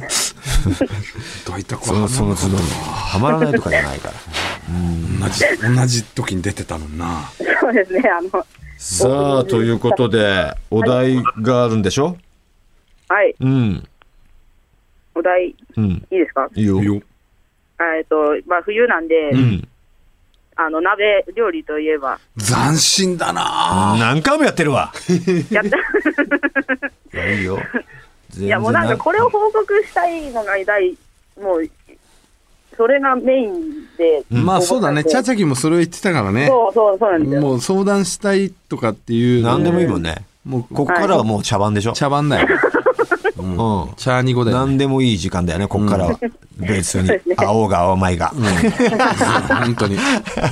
[1.45, 2.69] 大宅そははまんなかっのその都度に。
[2.71, 4.13] はまらないとかじゃないから。
[4.13, 4.19] た。
[5.27, 5.45] 同じ、
[5.77, 7.29] 同じ時に出てたのにな。
[7.61, 8.45] そうですね、あの、
[8.77, 12.17] さあということでお題があるんでしょ？
[13.07, 13.87] はい、うん。
[15.15, 16.07] お題、いうん。
[16.09, 16.49] いですか？
[16.55, 16.81] いいよ。
[16.81, 17.01] よ。
[17.97, 18.15] えっと、
[18.47, 19.67] まあ、冬なんで、うん。
[20.55, 24.93] あの、鍋料理といえば、斬新だな何回もやってるわ。
[25.51, 25.77] やった。
[27.33, 27.59] いいよ
[28.37, 30.95] いや、もうなんかこれを報告したいのが第、
[31.41, 31.69] もう、
[32.75, 34.23] それがメインで。
[34.31, 35.03] まあそうだね。
[35.03, 36.47] チャチャキもそれを言ってたからね。
[36.47, 37.41] そうそう、そうなんですよ。
[37.41, 39.43] もう相談したいとかっていう。
[39.43, 42.47] 何でもいいもんねもう、ここからはもう茶番でしょ茶番だよ。
[43.37, 44.65] うん茶に語だよね。
[44.65, 46.19] 何でもいい時間だよねここからは
[46.57, 49.97] 別に青が青前が本当に。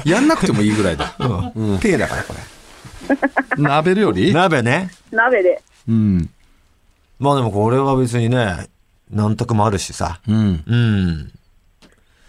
[0.04, 1.16] やんなくてもいいぐらいだ。
[1.56, 2.34] うん手だからこ
[3.58, 4.28] 鍋料理？
[4.28, 5.62] れ鍋ね鍋で。
[5.88, 6.30] うん。
[7.22, 8.68] まあでもこれは別にね
[9.12, 10.20] 何択もあるしさ。
[10.28, 10.64] うん。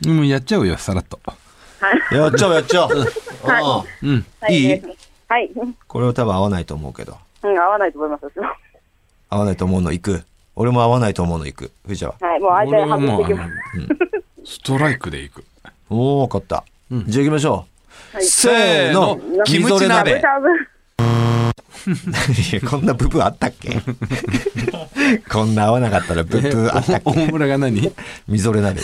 [0.04, 0.14] うん。
[0.16, 1.18] もうやっちゃうよ、さらっと。
[1.24, 1.32] は
[2.12, 2.14] い。
[2.14, 2.90] やっちゃおうやっちゃおう。
[3.42, 4.26] はうんうん。
[4.40, 4.54] はい。
[4.54, 4.82] い
[5.28, 5.50] はい。
[5.56, 7.16] うん、これは多分合わないと思うけど。
[7.42, 8.24] 合わないと思います。
[9.30, 10.22] 合わないと思うの行く？
[10.54, 11.72] 俺も合わないと思うの行く？
[11.86, 12.14] 藤田は。
[12.20, 13.52] はい、もう相手俺はもう、外してきまあの
[14.44, 15.44] ストライクでいく。
[15.88, 17.66] おお分かった、じゃあ行きましょ
[18.12, 18.24] う、はい。
[18.26, 19.18] せーの。
[19.44, 20.22] キムチ鍋
[22.70, 23.80] こんなブブあったっけ？
[25.30, 27.80] こんな合わなかったらブブあったっ大け村が何？
[27.82, 27.92] ね
[28.28, 28.80] みぞれ鍋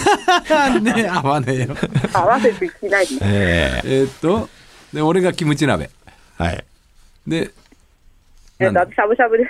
[1.08, 1.76] 合わねえよ。
[2.12, 3.18] 合わせてきないです。
[3.22, 4.48] ええーっと、
[4.92, 5.90] で、俺がキムチ鍋。
[6.38, 6.64] えはい
[7.26, 7.50] で、
[8.58, 9.44] えっと、しゃぶしゃぶで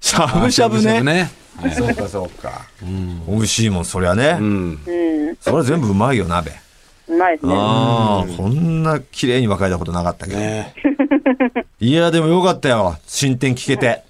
[0.00, 0.08] す。
[0.10, 1.30] しゃぶしゃぶねね。
[1.76, 2.66] そうかそうか、
[3.28, 4.80] 美味しいもんそりゃね、うん。
[4.86, 5.36] うん。
[5.40, 6.50] それは全部うまいよ鍋
[7.14, 7.54] うまいですね。
[7.56, 10.74] ああこんな綺麗に分かれたことなかったけど、ね
[11.80, 14.02] いやでもよかったよ進展聞けて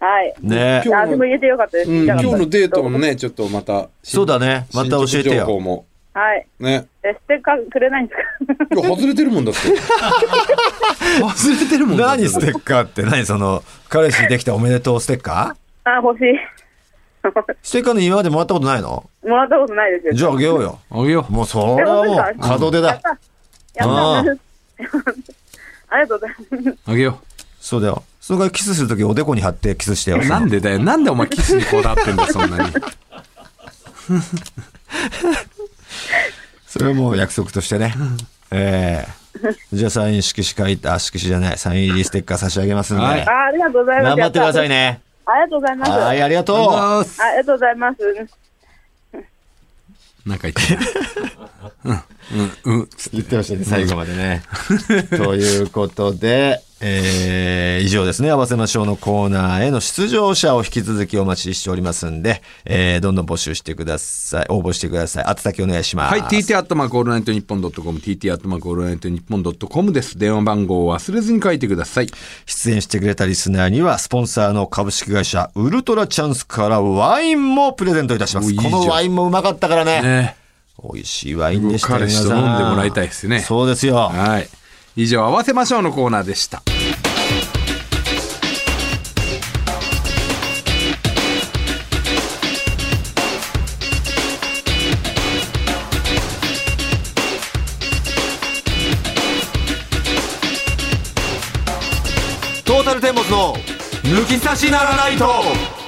[0.00, 0.34] はい。
[0.40, 1.90] ね今日味も入れてよかったです。
[1.90, 3.88] うん、今日のデートもね、ちょっとまた。
[4.02, 5.84] そうだねまた教えてよも。
[6.14, 6.46] はい。
[6.58, 6.86] ね。
[7.04, 8.64] え、ステッカーくれないんですか？
[8.74, 9.60] いや、外れてるもんだって。
[11.20, 12.22] 外れてるもんだって。
[12.22, 13.02] 何ステッカーって？
[13.02, 15.90] 何その彼氏できたおめでとうステッカー？
[15.90, 16.24] あ、欲しい。
[17.62, 19.08] ステッカーの今までもらったことないの？
[19.24, 20.12] もらったことないですよ。
[20.14, 23.08] じゃああげようよあげよもうそれはもう門出だやった。
[23.08, 23.16] や
[23.84, 24.30] あった。
[25.90, 26.68] ありがとうございます。
[26.68, 26.78] う。
[26.86, 27.20] あげよ
[27.60, 30.26] そうだよそれからキスするときおでこに貼ってキスしてよう。
[30.26, 30.78] なんでだよ。
[30.78, 32.72] なんでお前キスにこだわってんだよ、そんなに。
[36.66, 37.94] それはもう約束としてね
[38.50, 39.18] ええ
[39.72, 44.16] じゃあサイン色紙書いたあ色紙じゃないサイン入りステッカー差し上げますんで、はいあ、ありがとうございます。
[44.16, 45.00] 頑張ってくださいね。
[45.34, 45.90] ねありがとうございます。
[45.90, 46.56] はい、ありがとう。
[46.56, 47.98] ありがとうございます。
[50.26, 50.82] なんか言ってた。
[51.84, 52.02] うん、
[52.64, 52.88] うん、うん。
[53.12, 54.42] 言ってましたね、最後までね。
[55.16, 64.46] ということで、えー、以上ですね、合わせましょうのコーナーへの出場者を引き続きお待ちしておりますんで、えー、どんどん募集してください。
[64.48, 65.24] 応募してください。
[65.24, 66.12] 宛先お願いします。
[66.12, 70.18] はい、TT アットマークオールナイトニッポンドットコム、TT アットマークオールナイトニッポンドットコムです。
[70.18, 72.06] 電話番号を忘れずに書いてください。
[72.46, 78.46] 出演してくれたリスナーには、スポンサーの株式会社ウルトラチャンスからワインもプレゼントいたします。
[78.46, 80.00] おいいこのワインもうまかったからね。
[80.02, 80.36] ね
[80.80, 83.40] 美味しいワインでしたよ彼氏と飲んでもらいたいですね。
[83.40, 83.96] そうですよ。
[83.96, 84.48] はい。
[85.00, 86.60] 以上、合わせましょうのコーナーでした。
[102.64, 103.54] トータルテンボスの
[104.02, 105.87] 抜き差しならないと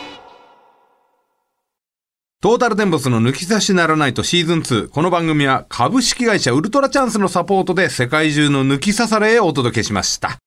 [2.42, 4.88] トータルテンボスの抜き差しならないとシーズン2。
[4.88, 10.40] この番組は株式会社ウルトラチャンスのサポートで世界中の抜き差されへお届けしました。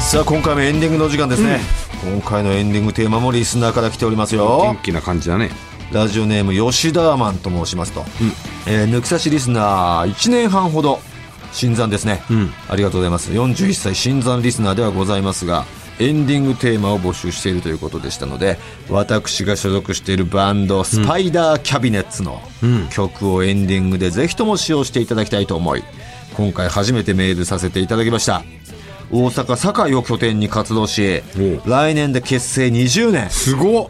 [0.00, 1.60] さあ今回もエンディングの時間ですね、
[2.02, 4.62] 今回のエンディングテーマもリスナーから来ておりますよ。
[4.62, 5.50] 元気な感じだね。
[5.92, 8.06] ラジオネーム吉田ーマンと申しますと、
[8.66, 11.00] えー抜き差しリスナー1年半ほど
[11.52, 12.50] 新参ですね、ん。
[12.70, 13.30] ありがとうございます。
[13.30, 15.66] 41歳新参リスナーではございますが
[15.98, 18.58] エンディングテーマを募集しているということでしたので
[18.90, 22.40] 私が所属しているバンドスパイダーキャビネッツの
[22.90, 25.82] 曲をエンディングでぜひとも使用していただきたいと思い
[26.34, 28.42] 今回初めてメールさせていただきました。
[29.10, 31.22] 大阪堺を拠点に活動し
[31.64, 33.30] 来年で結成20年。
[33.30, 33.88] すごっ。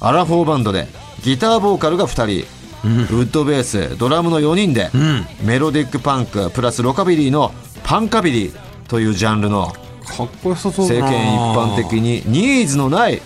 [0.00, 0.88] アラフォーバンドで
[1.22, 2.46] ギターボーカルが2人、
[2.84, 4.90] ウッドベースドラムの4人で、
[5.42, 7.52] メロディックパンクプラスロカビリーの
[7.84, 8.52] パンカビリー
[8.88, 9.72] というジャンルの
[10.16, 11.10] かっこよさそうだな。
[11.10, 12.22] 世間一般的に。
[12.26, 13.22] ニーズのない。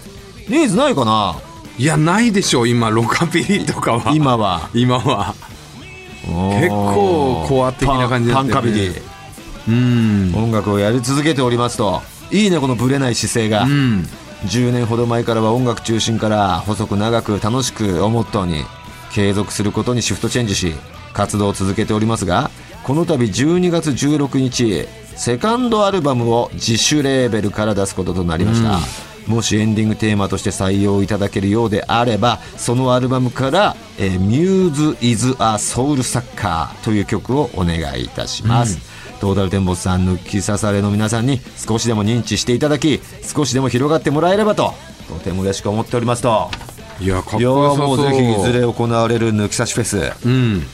[0.49, 1.37] ニーズないかな？
[1.79, 4.13] いや、ないでしょ、今、ロカビリーとかは。
[4.15, 4.71] 今は。
[4.75, 5.35] 今は。
[6.25, 8.67] 結構コア的な感じだったよね。
[8.67, 9.03] パンカビリー。
[9.69, 10.45] うん。
[10.45, 12.03] 音楽をやり続けておりますと。
[12.31, 14.07] いいねこのブレない姿勢が、うん。
[14.45, 18.63] 10年ほど前からは音楽中心から細く長く楽しくをモットーに
[19.11, 20.75] 継続することにシフトチェンジし
[21.15, 22.51] 活動を続けておりますが
[22.83, 28.79] この度12月16日セカンドアルバムを自主レーベルから出すこととなりました、
[29.27, 38.79] もしエンディングテーマとして採用いただけるようであればそのアルバムから「えー Muse is a Soul Sucker」という曲をお願いいたします、
[39.21, 44.75] トータルテンボスさん抜き刺されの皆さんに少しでも認知していただき少しでも広がってもらえればと
[45.09, 46.51] とても嬉しく思っておりますと
[47.01, 47.97] いや、かっこよさそう。
[47.97, 50.67] ーもうぜひいずれ行われる抜き差しフェスうん。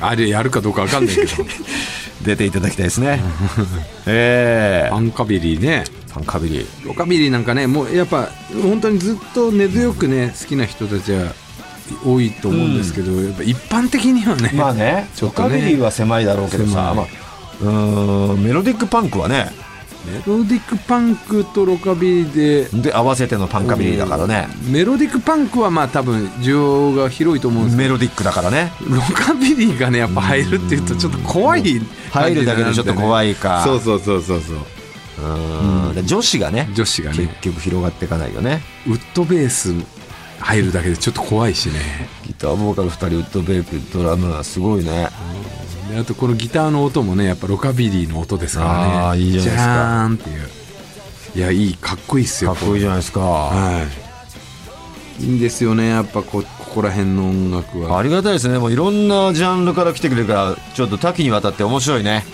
[0.00, 1.28] あれやるかどうかわかんないけど。
[2.22, 3.20] 出ていただきたいですね
[4.06, 5.84] ええパンカビリーね。
[6.12, 8.30] パンカビリロカビリーなんかね、もうやっぱ、
[8.62, 11.32] 本当にずっと根強くね、好きな人たちは
[12.04, 14.50] 多いと思うんですけど、やっぱ一般的にはね。
[14.52, 17.06] まあねちょっとねロカビリーは狭いだろうけどさ、まあ、
[17.62, 19.52] うーんメロディックパンクはね
[20.06, 24.48] メロディックパンクとロカビリーで、で合わせてのパンカビリーだからね。
[24.68, 28.72] メロディックパンクはまあ多分需要が広いと思うんですけメロディックだからね。
[28.80, 31.62] ど、ロカビリーがね、やっぱ入るっていうとちょっと怖い、
[32.10, 33.62] 入るだけでちょっと怖いか。
[33.64, 34.56] そうそうそうそうそう。
[34.56, 35.94] うーん。
[35.94, 37.18] で女子がね女子がね。
[37.18, 38.62] 結、局広がっていかないよね。
[38.86, 39.74] ウッドベース
[40.40, 42.08] 入るだけでちょっと怖いしね。
[42.26, 45.08] ギターボーカル2人ウッドベースドラムはすごいね
[45.90, 49.20] であとこのギターの音もねやっぱロカビリーの音ですからね。
[49.20, 49.62] いいじゃないですか。
[49.62, 50.48] ジャーンっていう。
[51.36, 53.20] いやいいかっこいいっすよかっこいいじゃないですか。
[53.20, 53.86] は
[55.20, 55.24] い。
[55.24, 57.98] いいんですよねやっぱこここら辺の音楽は。
[57.98, 58.58] ありがたいですね。
[58.58, 62.24] もういろんなジャンルから来てくれるからちょっと多岐にわたって面白いね。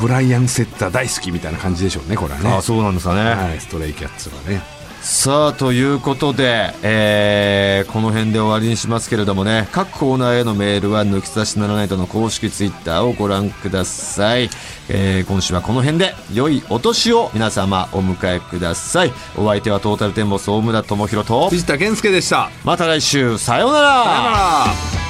[0.00, 2.50] ブライアン・セッター大好きみたいな感じでしょうねこれはね。
[2.50, 4.62] あそうなんですかね、はい、ストレイキャッツはね
[5.00, 14.50] さあということで、えーこの辺で終わりにしますけれどもね各コーナーへのメールは抜き差しならないとの公式ツイッターをご覧ください、
[14.88, 19.12] えー今週はこの辺で良いお年を皆様お迎えください。
[19.36, 22.50] お相手はトータルテンボス大村智広と藤田健介でした。
[22.64, 24.04] また来週さようなら。
[24.04, 25.07] さよなら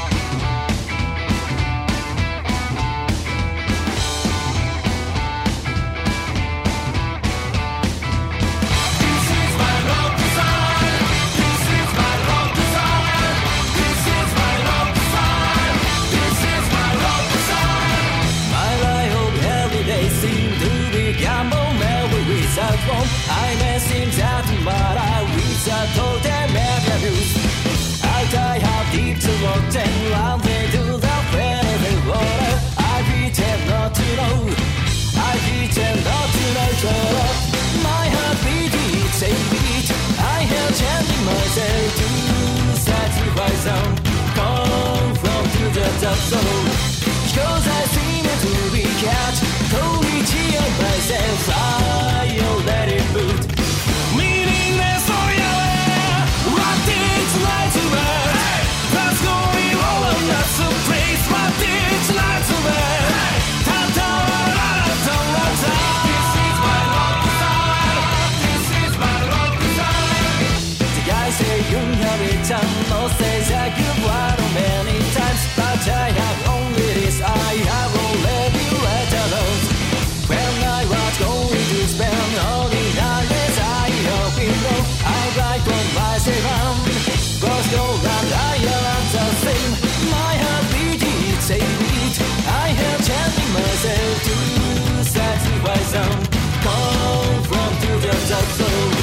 [98.41, 98.98] also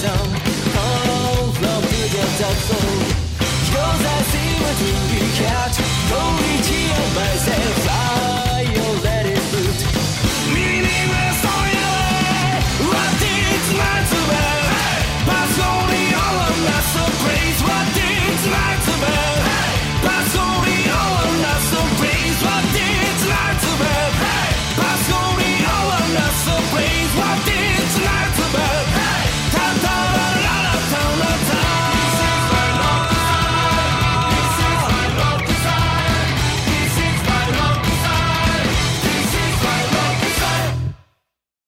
[0.00, 0.10] 上，
[0.74, 0.78] 喉
[1.08, 2.68] 咙直接遭受。
[3.70, 5.74] You are the same to be cat,
[6.08, 6.36] don't
[6.88, 8.29] your myself.